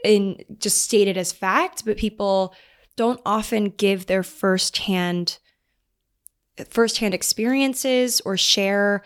and 0.06 0.44
just 0.58 0.82
stated 0.82 1.18
as 1.18 1.34
fact, 1.34 1.84
but 1.86 1.98
people 1.98 2.56
don't 2.96 3.22
often 3.26 3.70
give 3.70 4.06
their 4.06 4.24
firsthand 4.24 5.38
firsthand 6.70 7.14
experiences 7.14 8.22
or 8.22 8.38
share 8.38 9.04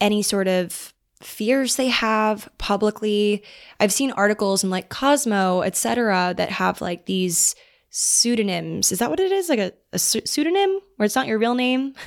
any 0.00 0.22
sort 0.22 0.48
of 0.48 0.92
fears 1.22 1.76
they 1.76 1.88
have 1.88 2.48
publicly. 2.58 3.42
I've 3.80 3.92
seen 3.92 4.10
articles 4.12 4.62
in 4.62 4.70
like 4.70 4.88
Cosmo, 4.88 5.62
etc., 5.62 6.34
that 6.36 6.50
have 6.50 6.80
like 6.80 7.06
these 7.06 7.54
pseudonyms. 7.90 8.92
Is 8.92 8.98
that 8.98 9.10
what 9.10 9.20
it 9.20 9.32
is? 9.32 9.48
Like 9.48 9.58
a, 9.58 9.72
a 9.92 9.98
pseudonym 9.98 10.80
where 10.96 11.04
it's 11.04 11.14
not 11.14 11.26
your 11.26 11.38
real 11.38 11.54
name? 11.54 11.94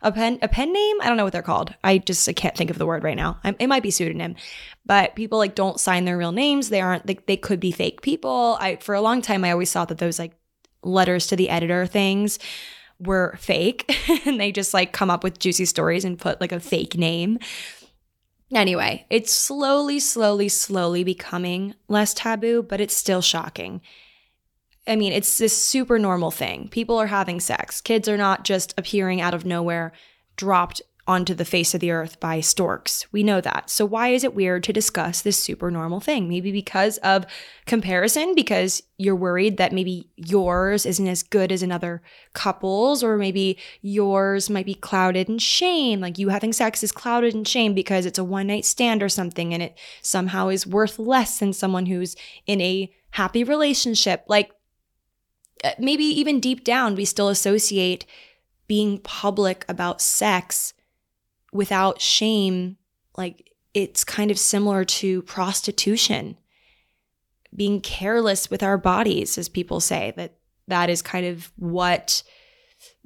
A 0.00 0.10
pen, 0.10 0.38
a 0.40 0.48
pen 0.48 0.72
name? 0.72 0.96
I 1.02 1.06
don't 1.06 1.18
know 1.18 1.24
what 1.24 1.34
they're 1.34 1.42
called. 1.42 1.74
I 1.84 1.98
just 1.98 2.26
I 2.26 2.32
can't 2.32 2.56
think 2.56 2.70
of 2.70 2.78
the 2.78 2.86
word 2.86 3.04
right 3.04 3.16
now. 3.16 3.38
I'm, 3.44 3.56
it 3.58 3.66
might 3.66 3.82
be 3.82 3.90
pseudonym, 3.90 4.34
but 4.86 5.14
people 5.14 5.36
like 5.36 5.54
don't 5.54 5.78
sign 5.78 6.06
their 6.06 6.16
real 6.16 6.32
names. 6.32 6.70
They 6.70 6.80
aren't. 6.80 7.06
They, 7.06 7.18
they 7.26 7.36
could 7.36 7.60
be 7.60 7.72
fake 7.72 8.00
people. 8.00 8.56
I 8.58 8.76
for 8.76 8.94
a 8.94 9.02
long 9.02 9.20
time 9.20 9.44
I 9.44 9.50
always 9.50 9.70
thought 9.70 9.88
that 9.88 9.98
those 9.98 10.18
like 10.18 10.32
letters 10.82 11.26
to 11.26 11.36
the 11.36 11.50
editor 11.50 11.86
things 11.86 12.38
were 12.98 13.36
fake 13.38 13.92
and 14.26 14.40
they 14.40 14.52
just 14.52 14.72
like 14.72 14.92
come 14.92 15.10
up 15.10 15.22
with 15.22 15.38
juicy 15.38 15.64
stories 15.64 16.04
and 16.04 16.18
put 16.18 16.40
like 16.40 16.52
a 16.52 16.60
fake 16.60 16.96
name. 16.96 17.38
Anyway, 18.54 19.04
it's 19.10 19.32
slowly, 19.32 19.98
slowly, 19.98 20.48
slowly 20.48 21.02
becoming 21.02 21.74
less 21.88 22.14
taboo, 22.14 22.62
but 22.62 22.80
it's 22.80 22.94
still 22.94 23.20
shocking. 23.20 23.80
I 24.86 24.94
mean, 24.94 25.12
it's 25.12 25.38
this 25.38 25.60
super 25.60 25.98
normal 25.98 26.30
thing. 26.30 26.68
People 26.68 26.96
are 26.96 27.08
having 27.08 27.40
sex. 27.40 27.80
Kids 27.80 28.08
are 28.08 28.16
not 28.16 28.44
just 28.44 28.72
appearing 28.78 29.20
out 29.20 29.34
of 29.34 29.44
nowhere, 29.44 29.92
dropped 30.36 30.80
onto 31.08 31.34
the 31.34 31.44
face 31.44 31.72
of 31.72 31.80
the 31.80 31.90
earth 31.90 32.18
by 32.18 32.40
storks. 32.40 33.06
We 33.12 33.22
know 33.22 33.40
that. 33.40 33.70
So, 33.70 33.84
why 33.84 34.08
is 34.08 34.24
it 34.24 34.34
weird 34.34 34.64
to 34.64 34.72
discuss 34.72 35.20
this 35.20 35.38
super 35.38 35.70
normal 35.70 36.00
thing? 36.00 36.28
Maybe 36.28 36.50
because 36.50 36.98
of 36.98 37.24
comparison, 37.64 38.34
because 38.34 38.82
you're 38.98 39.14
worried 39.14 39.56
that 39.56 39.72
maybe 39.72 40.10
yours 40.16 40.84
isn't 40.84 41.06
as 41.06 41.22
good 41.22 41.52
as 41.52 41.62
another 41.62 42.02
couple's, 42.32 43.04
or 43.04 43.16
maybe 43.16 43.56
yours 43.82 44.50
might 44.50 44.66
be 44.66 44.74
clouded 44.74 45.28
in 45.28 45.38
shame. 45.38 46.00
Like 46.00 46.18
you 46.18 46.30
having 46.30 46.52
sex 46.52 46.82
is 46.82 46.92
clouded 46.92 47.34
in 47.34 47.44
shame 47.44 47.72
because 47.72 48.04
it's 48.04 48.18
a 48.18 48.24
one 48.24 48.48
night 48.48 48.64
stand 48.64 49.02
or 49.02 49.08
something, 49.08 49.54
and 49.54 49.62
it 49.62 49.78
somehow 50.02 50.48
is 50.48 50.66
worth 50.66 50.98
less 50.98 51.38
than 51.38 51.52
someone 51.52 51.86
who's 51.86 52.16
in 52.46 52.60
a 52.60 52.92
happy 53.10 53.44
relationship. 53.44 54.24
Like, 54.26 54.50
uh, 55.62 55.70
maybe 55.78 56.04
even 56.04 56.40
deep 56.40 56.64
down, 56.64 56.96
we 56.96 57.04
still 57.04 57.28
associate 57.28 58.04
being 58.66 58.98
public 58.98 59.64
about 59.68 60.00
sex 60.00 60.74
without 61.52 62.00
shame. 62.00 62.76
Like 63.16 63.50
it's 63.74 64.04
kind 64.04 64.30
of 64.30 64.38
similar 64.38 64.84
to 64.84 65.22
prostitution, 65.22 66.36
being 67.54 67.80
careless 67.80 68.50
with 68.50 68.62
our 68.62 68.78
bodies, 68.78 69.38
as 69.38 69.48
people 69.48 69.80
say, 69.80 70.12
that 70.16 70.34
that 70.68 70.90
is 70.90 71.02
kind 71.02 71.26
of 71.26 71.52
what 71.56 72.22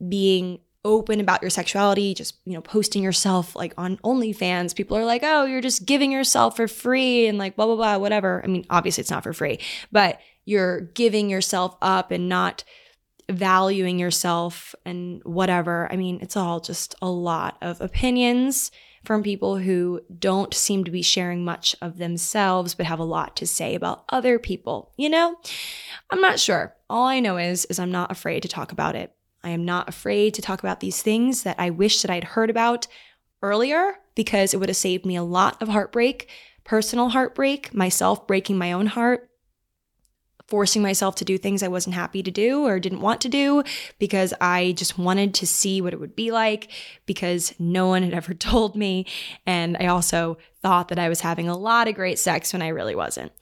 being 0.09 0.61
open 0.85 1.21
about 1.21 1.43
your 1.43 1.51
sexuality, 1.51 2.15
just, 2.15 2.37
you 2.47 2.55
know, 2.55 2.63
posting 2.63 3.03
yourself 3.03 3.55
like 3.55 3.75
on 3.77 3.99
OnlyFans. 3.99 4.75
People 4.75 4.97
are 4.97 5.05
like, 5.05 5.23
oh, 5.23 5.45
you're 5.45 5.61
just 5.61 5.85
giving 5.85 6.11
yourself 6.11 6.57
for 6.57 6.67
free 6.67 7.27
and 7.27 7.37
like 7.37 7.55
blah, 7.57 7.67
blah, 7.67 7.77
blah, 7.77 7.99
whatever. 7.99 8.41
I 8.43 8.47
mean, 8.47 8.65
obviously 8.71 9.03
it's 9.03 9.11
not 9.11 9.23
for 9.23 9.35
free, 9.35 9.59
but 9.93 10.21
you're 10.47 10.81
giving 10.81 11.29
yourself 11.29 11.77
up 11.83 12.11
and 12.11 12.29
not 12.29 12.65
valuing 13.31 13.99
yourself 13.99 14.75
and 14.85 15.23
whatever. 15.25 15.89
I 15.91 15.97
mean, 15.97 16.19
it's 16.21 16.37
all 16.37 16.61
just 16.61 16.95
a 17.01 17.09
lot 17.09 17.57
of 17.63 17.81
opinions 17.81 18.71
from 19.05 19.23
people 19.23 19.57
who 19.57 20.01
don't 20.19 20.53
seem 20.53 20.85
to 20.85 20.91
be 20.91 21.03
sharing 21.03 21.45
much 21.45 21.75
of 21.81 21.97
themselves 21.97 22.75
but 22.75 22.87
have 22.87 22.99
a 22.99 23.05
lot 23.05 23.37
to 23.37 23.47
say 23.47 23.75
about 23.75 24.05
other 24.11 24.39
people, 24.39 24.93
you 24.97 25.09
know? 25.09 25.37
I'm 26.11 26.21
not 26.21 26.39
sure. 26.39 26.75
All 26.91 27.07
I 27.07 27.21
know 27.21 27.39
is 27.39 27.65
is 27.67 27.79
I'm 27.79 27.93
not 27.93 28.11
afraid 28.11 28.43
to 28.43 28.49
talk 28.49 28.73
about 28.73 28.97
it. 28.97 29.13
I 29.43 29.51
am 29.51 29.65
not 29.65 29.89
afraid 29.89 30.35
to 30.35 30.43
talk 30.43 30.61
about 30.61 30.81
these 30.81 31.03
things 31.03 31.45
that 31.45 31.57
I 31.59 31.71
wish 31.71 32.03
that 32.03 32.11
I'd 32.11 32.25
heard 32.25 32.51
about 32.51 32.87
earlier 33.43 33.95
because 34.15 34.53
it 34.53 34.59
would 34.59 34.69
have 34.69 34.77
saved 34.77 35.07
me 35.07 35.17
a 35.17 35.23
lot 35.23 35.61
of 35.63 35.69
heartbreak, 35.69 36.29
personal 36.65 37.09
heartbreak, 37.09 37.73
myself 37.73 38.27
breaking 38.27 38.59
my 38.59 38.73
own 38.73 38.87
heart 38.87 39.30
forcing 40.51 40.83
myself 40.83 41.15
to 41.15 41.25
do 41.25 41.39
things 41.39 41.63
I 41.63 41.69
wasn't 41.69 41.95
happy 41.95 42.23
to 42.25 42.31
do 42.31 42.67
or 42.67 42.81
didn't 42.81 43.01
want 43.01 43.21
to 43.23 43.29
do 43.29 43.63
because 44.01 44.35
I 44.41 44.73
just 44.73 44.99
wanted 44.99 45.33
to 45.35 45.47
see 45.47 45.81
what 45.81 45.95
it 45.95 46.01
would 46.01 46.17
be 46.17 46.33
like 46.33 46.71
because 47.07 47.55
no 47.59 47.87
one 47.87 48.03
had 48.03 48.13
ever 48.21 48.35
told 48.35 48.75
me. 48.77 49.07
And 49.47 49.77
I 49.79 49.87
also 49.87 50.37
thought 50.61 50.89
that 50.89 50.99
I 50.99 51.09
was 51.09 51.21
having 51.21 51.49
a 51.49 51.57
lot 51.57 51.89
of 51.89 51.95
great 51.95 52.19
sex 52.19 52.53
when 52.53 52.63
I 52.63 52.69
really 52.69 52.97
wasn't. 52.97 53.33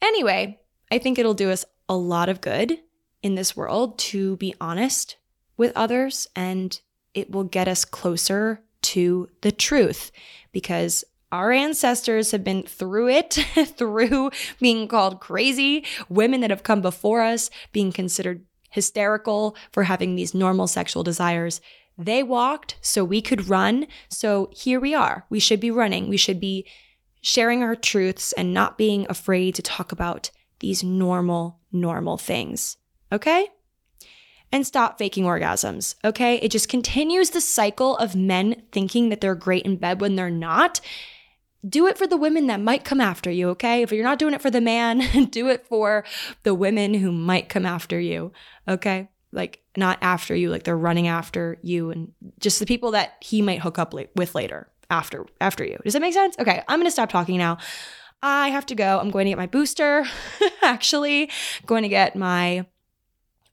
Anyway, 0.00 0.60
I 0.90 0.98
think 0.98 1.18
it'll 1.18 1.34
do 1.34 1.50
us 1.50 1.64
a 1.88 1.96
lot 1.96 2.28
of 2.28 2.40
good 2.40 2.78
in 3.20 3.34
this 3.34 3.56
world 3.56 3.98
to 3.98 4.36
be 4.36 4.54
honest 4.60 5.16
with 5.56 5.72
others 5.74 6.28
and 6.36 6.80
it 7.14 7.32
will 7.32 7.44
get 7.44 7.66
us 7.66 7.84
closer 7.84 8.62
to 8.80 9.28
the 9.40 9.50
truth 9.50 10.12
because 10.52 11.04
our 11.30 11.52
ancestors 11.52 12.30
have 12.30 12.44
been 12.44 12.62
through 12.62 13.08
it, 13.08 13.34
through 13.76 14.30
being 14.60 14.88
called 14.88 15.20
crazy, 15.20 15.84
women 16.08 16.40
that 16.40 16.50
have 16.50 16.62
come 16.62 16.80
before 16.80 17.22
us 17.22 17.50
being 17.72 17.92
considered 17.92 18.44
hysterical 18.70 19.56
for 19.72 19.84
having 19.84 20.14
these 20.14 20.34
normal 20.34 20.66
sexual 20.66 21.02
desires. 21.02 21.60
They 21.96 22.22
walked 22.22 22.76
so 22.80 23.04
we 23.04 23.20
could 23.20 23.48
run. 23.48 23.86
So 24.08 24.50
here 24.52 24.78
we 24.78 24.94
are. 24.94 25.26
We 25.30 25.40
should 25.40 25.60
be 25.60 25.70
running. 25.70 26.08
We 26.08 26.16
should 26.16 26.40
be 26.40 26.66
sharing 27.20 27.62
our 27.62 27.74
truths 27.74 28.32
and 28.32 28.54
not 28.54 28.78
being 28.78 29.06
afraid 29.08 29.54
to 29.56 29.62
talk 29.62 29.90
about 29.90 30.30
these 30.60 30.84
normal, 30.84 31.58
normal 31.72 32.16
things. 32.16 32.76
Okay? 33.10 33.48
And 34.52 34.66
stop 34.66 34.96
faking 34.96 35.24
orgasms. 35.24 35.96
Okay? 36.04 36.36
It 36.36 36.50
just 36.50 36.68
continues 36.68 37.30
the 37.30 37.40
cycle 37.40 37.96
of 37.96 38.14
men 38.14 38.62
thinking 38.70 39.08
that 39.08 39.20
they're 39.20 39.34
great 39.34 39.64
in 39.64 39.76
bed 39.76 40.00
when 40.00 40.14
they're 40.14 40.30
not 40.30 40.80
do 41.66 41.86
it 41.86 41.98
for 41.98 42.06
the 42.06 42.16
women 42.16 42.46
that 42.46 42.60
might 42.60 42.84
come 42.84 43.00
after 43.00 43.30
you, 43.30 43.50
okay? 43.50 43.82
If 43.82 43.92
you're 43.92 44.04
not 44.04 44.18
doing 44.18 44.34
it 44.34 44.42
for 44.42 44.50
the 44.50 44.60
man, 44.60 44.98
do 45.30 45.48
it 45.48 45.66
for 45.66 46.04
the 46.42 46.54
women 46.54 46.94
who 46.94 47.10
might 47.10 47.48
come 47.48 47.66
after 47.66 47.98
you, 47.98 48.32
okay? 48.66 49.08
Like 49.32 49.60
not 49.76 49.98
after 50.00 50.34
you, 50.34 50.50
like 50.50 50.64
they're 50.64 50.76
running 50.76 51.08
after 51.08 51.58
you 51.62 51.90
and 51.90 52.12
just 52.40 52.60
the 52.60 52.66
people 52.66 52.92
that 52.92 53.14
he 53.20 53.42
might 53.42 53.60
hook 53.60 53.78
up 53.78 53.92
with 53.92 54.34
later 54.34 54.68
after 54.90 55.26
after 55.40 55.64
you. 55.64 55.78
Does 55.84 55.92
that 55.92 56.00
make 56.00 56.14
sense? 56.14 56.36
Okay, 56.38 56.62
I'm 56.66 56.82
to 56.82 56.90
stop 56.90 57.10
talking 57.10 57.36
now. 57.36 57.58
I 58.22 58.48
have 58.48 58.66
to 58.66 58.74
go. 58.74 58.98
I'm 58.98 59.10
going 59.10 59.26
to 59.26 59.30
get 59.30 59.38
my 59.38 59.46
booster. 59.46 60.04
Actually, 60.62 61.30
going 61.66 61.82
to 61.82 61.88
get 61.88 62.16
my 62.16 62.66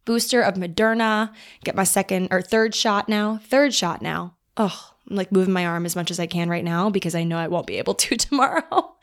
booster 0.05 0.41
of 0.41 0.55
Moderna, 0.55 1.33
get 1.63 1.75
my 1.75 1.83
second 1.83 2.29
or 2.31 2.41
third 2.41 2.73
shot 2.73 3.09
now. 3.09 3.39
Third 3.43 3.73
shot 3.73 4.01
now. 4.01 4.35
Oh, 4.57 4.94
I'm 5.09 5.15
like 5.15 5.31
moving 5.31 5.53
my 5.53 5.65
arm 5.65 5.85
as 5.85 5.95
much 5.95 6.11
as 6.11 6.19
I 6.19 6.27
can 6.27 6.49
right 6.49 6.63
now 6.63 6.89
because 6.89 7.15
I 7.15 7.23
know 7.23 7.37
I 7.37 7.47
won't 7.47 7.67
be 7.67 7.77
able 7.77 7.95
to 7.95 8.15
tomorrow. 8.17 8.95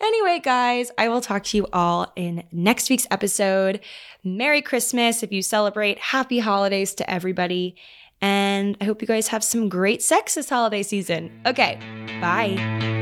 anyway, 0.00 0.40
guys, 0.42 0.90
I 0.98 1.08
will 1.08 1.20
talk 1.20 1.44
to 1.44 1.56
you 1.56 1.66
all 1.72 2.12
in 2.16 2.44
next 2.52 2.90
week's 2.90 3.06
episode. 3.10 3.80
Merry 4.24 4.62
Christmas 4.62 5.22
if 5.22 5.32
you 5.32 5.42
celebrate. 5.42 5.98
Happy 5.98 6.38
holidays 6.38 6.94
to 6.94 7.10
everybody. 7.10 7.76
And 8.20 8.76
I 8.80 8.84
hope 8.84 9.02
you 9.02 9.08
guys 9.08 9.28
have 9.28 9.42
some 9.42 9.68
great 9.68 10.00
sex 10.00 10.36
this 10.36 10.48
holiday 10.48 10.84
season. 10.84 11.40
Okay, 11.44 11.78
bye. 12.20 13.01